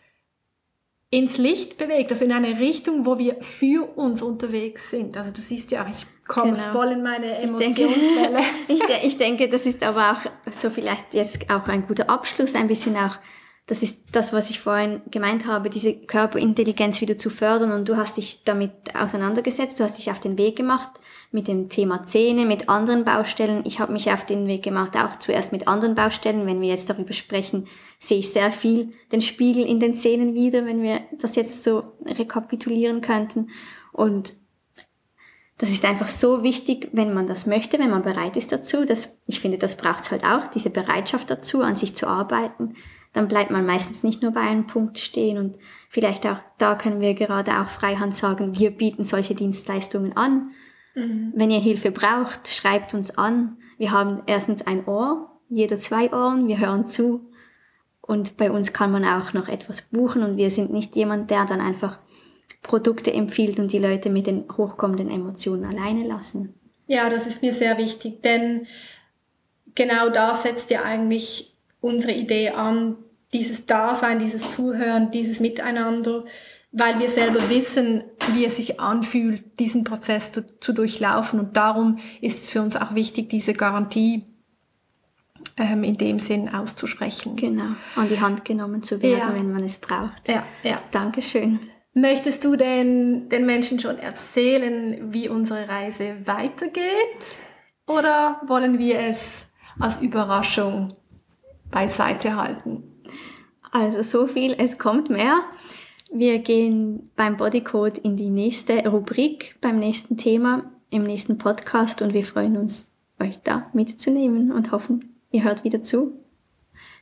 ins 1.09 1.37
Licht 1.37 1.77
bewegt, 1.77 2.11
also 2.11 2.25
in 2.25 2.31
eine 2.31 2.59
Richtung, 2.59 3.05
wo 3.05 3.17
wir 3.17 3.37
für 3.41 3.97
uns 3.97 4.21
unterwegs 4.21 4.89
sind. 4.89 5.15
Also 5.15 5.31
du 5.31 5.41
siehst 5.41 5.71
ja, 5.71 5.85
ich 5.89 6.05
komme 6.27 6.53
genau. 6.53 6.71
voll 6.71 6.91
in 6.91 7.03
meine 7.03 7.37
Emotionswelle. 7.37 8.39
Ich 8.67 8.79
denke, 8.79 8.93
ich, 8.97 9.05
ich 9.05 9.17
denke, 9.17 9.49
das 9.49 9.65
ist 9.65 9.83
aber 9.83 10.11
auch 10.13 10.51
so 10.51 10.69
vielleicht 10.69 11.13
jetzt 11.13 11.49
auch 11.49 11.67
ein 11.67 11.87
guter 11.87 12.09
Abschluss, 12.09 12.55
ein 12.55 12.67
bisschen 12.67 12.97
auch 12.97 13.17
das 13.65 13.82
ist 13.82 14.04
das, 14.12 14.34
was 14.34 14.49
ich 14.49 14.60
vorhin 14.60 15.02
gemeint 15.10 15.45
habe, 15.45 15.69
diese 15.69 15.93
Körperintelligenz 15.93 16.99
wieder 16.99 17.17
zu 17.17 17.30
fördern 17.30 17.71
und 17.71 17.88
du 17.88 17.95
hast 17.95 18.17
dich 18.17 18.43
damit 18.43 18.71
auseinandergesetzt, 18.93 19.80
du 19.80 19.86
hast 19.86 19.97
dich 19.97 20.12
auf 20.12 20.19
den 20.19 20.38
Weg 20.38 20.58
gemacht 20.58 20.89
mit 21.32 21.47
dem 21.47 21.69
Thema 21.69 22.06
Zähne, 22.06 22.45
mit 22.45 22.67
anderen 22.67 23.06
Baustellen. 23.06 23.63
Ich 23.65 23.80
habe 23.80 23.93
mich 23.93 24.12
auf 24.12 24.26
den 24.26 24.47
Weg 24.47 24.63
gemacht, 24.63 24.97
auch 24.97 25.17
zuerst 25.17 25.54
mit 25.54 25.69
anderen 25.69 25.95
Baustellen. 25.95 26.45
Wenn 26.45 26.60
wir 26.60 26.67
jetzt 26.67 26.89
darüber 26.89 27.13
sprechen, 27.13 27.67
sehe 27.99 28.19
ich 28.19 28.30
sehr 28.30 28.52
viel 28.52 28.93
den 29.13 29.21
Spiegel 29.21 29.65
in 29.65 29.80
den 29.80 29.95
Zähnen 29.95 30.34
wieder, 30.34 30.65
wenn 30.65 30.82
wir 30.84 30.99
das 31.21 31.38
jetzt 31.38 31.63
so 31.63 31.93
rekapitulieren 32.06 32.99
könnten. 32.99 33.49
Und 33.93 34.34
das 35.58 35.69
ist 35.69 35.86
einfach 35.86 36.10
so 36.10 36.43
wichtig, 36.43 36.89
wenn 36.91 37.13
man 37.13 37.28
das 37.28 37.45
möchte, 37.45 37.80
wenn 37.80 37.91
man 37.91 38.02
bereit 38.02 38.36
ist 38.36 38.52
dazu. 38.52 38.84
Das, 38.84 39.21
ich 39.26 39.39
finde, 39.39 39.58
das 39.58 39.78
braucht 39.78 40.04
es 40.04 40.12
halt 40.12 40.26
auch, 40.26 40.47
diese 40.47 40.69
Bereitschaft 40.69 41.30
dazu, 41.30 41.62
an 41.62 41.78
sich 41.78 41.95
zu 41.95 42.08
arbeiten 42.08 42.76
dann 43.13 43.28
bleibt 43.28 43.52
man 43.52 43.65
meistens 43.65 44.04
nicht 44.04 44.21
nur 44.21 44.32
bei 44.32 44.41
einem 44.41 44.67
Punkt 44.67 44.97
stehen 44.97 45.38
und 45.38 45.58
vielleicht 45.89 46.26
auch 46.26 46.38
da 46.58 46.76
können 46.76 46.99
wir 46.99 47.13
gerade 47.13 47.60
auch 47.60 47.69
Freihand 47.69 48.15
sagen, 48.15 48.58
wir 48.58 48.71
bieten 48.71 49.04
solche 49.04 49.36
Dienstleistungen 49.36 50.17
an. 50.17 50.49
Mhm. 50.95 51.32
Wenn 51.36 51.52
ihr 51.52 51.60
Hilfe 51.60 51.91
braucht, 51.91 52.47
schreibt 52.47 52.93
uns 52.93 53.17
an. 53.17 53.58
Wir 53.78 53.91
haben 53.91 54.23
erstens 54.26 54.65
ein 54.65 54.86
Ohr, 54.88 55.39
jeder 55.49 55.78
zwei 55.78 56.12
Ohren, 56.12 56.47
wir 56.47 56.60
hören 56.60 56.88
zu 56.88 57.30
und 58.02 58.36
bei 58.36 58.52
uns 58.52 58.73
kann 58.73 58.91
man 58.91 59.06
auch 59.06 59.34
noch 59.34 59.47
etwas 59.47 59.82
buchen 59.84 60.23
und 60.23 60.38
wir 60.38 60.49
sind 60.49 60.73
nicht 60.73 60.95
jemand, 60.95 61.32
der 61.32 61.45
dann 61.45 61.62
einfach 61.62 61.99
Produkte 62.62 63.13
empfiehlt 63.13 63.60
und 63.60 63.71
die 63.71 63.78
Leute 63.78 64.10
mit 64.10 64.28
den 64.28 64.45
hochkommenden 64.58 65.10
Emotionen 65.10 65.65
alleine 65.65 66.08
lassen. 66.08 66.54
Ja, 66.88 67.10
das 67.10 67.28
ist 67.28 67.41
mir 67.41 67.54
sehr 67.54 67.78
wichtig, 67.78 68.21
denn 68.21 68.67
genau 69.76 70.10
da 70.10 70.34
setzt 70.34 70.69
ja 70.69 70.84
eigentlich 70.84 71.52
unsere 71.83 72.13
Idee 72.13 72.49
an, 72.49 72.95
dieses 73.33 73.65
Dasein, 73.65 74.19
dieses 74.19 74.49
Zuhören, 74.49 75.11
dieses 75.11 75.39
Miteinander, 75.39 76.23
weil 76.71 76.99
wir 76.99 77.09
selber 77.09 77.49
wissen, 77.49 78.03
wie 78.33 78.45
es 78.45 78.57
sich 78.57 78.79
anfühlt, 78.79 79.59
diesen 79.59 79.83
Prozess 79.83 80.31
zu, 80.31 80.59
zu 80.59 80.73
durchlaufen. 80.73 81.39
Und 81.39 81.57
darum 81.57 81.99
ist 82.21 82.41
es 82.41 82.49
für 82.49 82.61
uns 82.61 82.75
auch 82.75 82.95
wichtig, 82.95 83.29
diese 83.29 83.53
Garantie 83.53 84.23
ähm, 85.57 85.83
in 85.83 85.97
dem 85.97 86.19
Sinn 86.19 86.49
auszusprechen. 86.49 87.35
Genau, 87.35 87.75
an 87.95 88.09
die 88.09 88.19
Hand 88.19 88.45
genommen 88.45 88.81
zu 88.81 89.01
werden, 89.01 89.19
ja. 89.19 89.36
wenn 89.36 89.51
man 89.51 89.63
es 89.63 89.77
braucht. 89.77 90.27
Ja, 90.27 90.43
ja. 90.63 90.81
Dankeschön. 90.91 91.59
Möchtest 91.93 92.43
du 92.43 92.55
denn 92.55 93.29
den 93.29 93.45
Menschen 93.45 93.79
schon 93.79 93.99
erzählen, 93.99 95.13
wie 95.13 95.29
unsere 95.29 95.67
Reise 95.67 96.15
weitergeht? 96.25 97.36
Oder 97.86 98.41
wollen 98.47 98.79
wir 98.79 98.99
es 98.99 99.45
als 99.79 100.01
Überraschung 100.01 100.93
beiseite 101.74 102.36
halten? 102.36 102.84
Also 103.71 104.03
so 104.03 104.28
viel, 104.28 104.55
es 104.57 104.78
kommt 104.78 105.09
mehr. 105.09 105.43
Wir 106.11 106.39
gehen 106.39 107.09
beim 107.15 107.38
Bodycode 107.38 107.97
in 107.97 108.15
die 108.15 108.30
nächste 108.30 108.88
Rubrik, 108.88 109.57
beim 109.61 109.80
nächsten 109.80 110.15
Thema, 110.15 110.71
im 110.91 111.03
nächsten 111.03 111.39
Podcast 111.39 112.03
und 112.03 112.13
wir 112.13 112.24
freuen 112.24 112.55
uns, 112.55 112.91
euch 113.19 113.41
da 113.41 113.69
mitzunehmen 113.74 114.51
und 114.51 114.71
hoffen, 114.71 115.19
ihr 115.32 115.43
hört 115.43 115.63
wieder 115.63 115.82
zu. 115.82 116.24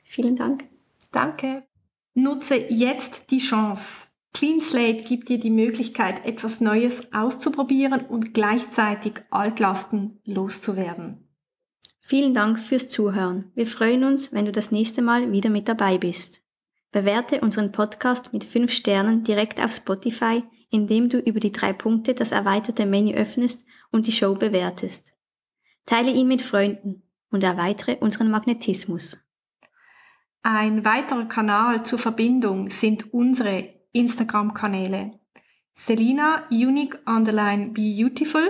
Vielen 0.05 0.37
Dank. 0.37 0.63
Danke. 1.11 1.63
Nutze 2.13 2.55
jetzt 2.55 3.31
die 3.31 3.39
Chance. 3.39 4.07
Clean 4.33 4.61
Slate 4.61 5.03
gibt 5.03 5.27
dir 5.27 5.39
die 5.39 5.49
Möglichkeit, 5.49 6.25
etwas 6.25 6.61
Neues 6.61 7.13
auszuprobieren 7.13 8.05
und 8.05 8.33
gleichzeitig 8.33 9.13
Altlasten 9.29 10.21
loszuwerden. 10.23 11.27
Vielen 12.01 12.33
Dank 12.33 12.59
fürs 12.59 12.89
Zuhören. 12.89 13.51
Wir 13.55 13.67
freuen 13.67 14.03
uns, 14.03 14.33
wenn 14.33 14.45
du 14.45 14.51
das 14.51 14.71
nächste 14.71 15.01
Mal 15.01 15.31
wieder 15.31 15.49
mit 15.49 15.69
dabei 15.69 15.97
bist. 15.97 16.41
Bewerte 16.91 17.39
unseren 17.39 17.71
Podcast 17.71 18.33
mit 18.33 18.43
5 18.43 18.71
Sternen 18.73 19.23
direkt 19.23 19.63
auf 19.63 19.71
Spotify, 19.71 20.43
indem 20.69 21.07
du 21.07 21.19
über 21.19 21.39
die 21.39 21.51
drei 21.51 21.71
Punkte 21.71 22.13
das 22.13 22.33
erweiterte 22.33 22.85
Menü 22.85 23.13
öffnest 23.13 23.65
und 23.91 24.07
die 24.07 24.11
Show 24.11 24.33
bewertest. 24.33 25.13
Teile 25.85 26.11
ihn 26.11 26.27
mit 26.27 26.41
Freunden 26.41 27.03
und 27.29 27.43
erweitere 27.43 27.97
unseren 27.99 28.29
Magnetismus. 28.29 29.17
Ein 30.43 30.83
weiterer 30.83 31.25
Kanal 31.25 31.85
zur 31.85 31.99
Verbindung 31.99 32.69
sind 32.69 33.13
unsere 33.13 33.69
Instagram-Kanäle. 33.93 35.19
Selina 35.73 36.47
Unique 36.49 36.99
Underline 37.05 37.71
Beautiful. 37.73 38.49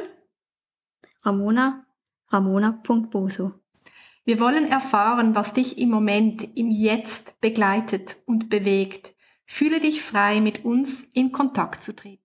Ramona 1.24 1.86
ramona.boso. 2.32 3.54
Wir 4.24 4.40
wollen 4.40 4.66
erfahren, 4.66 5.36
was 5.36 5.54
dich 5.54 5.78
im 5.78 5.90
Moment, 5.90 6.58
im 6.58 6.70
Jetzt 6.70 7.42
begleitet 7.42 8.18
und 8.26 8.50
bewegt. 8.50 9.16
Fühle 9.46 9.80
dich 9.80 10.02
frei, 10.02 10.40
mit 10.42 10.64
uns 10.64 11.04
in 11.14 11.32
Kontakt 11.32 11.84
zu 11.84 11.96
treten. 11.96 12.21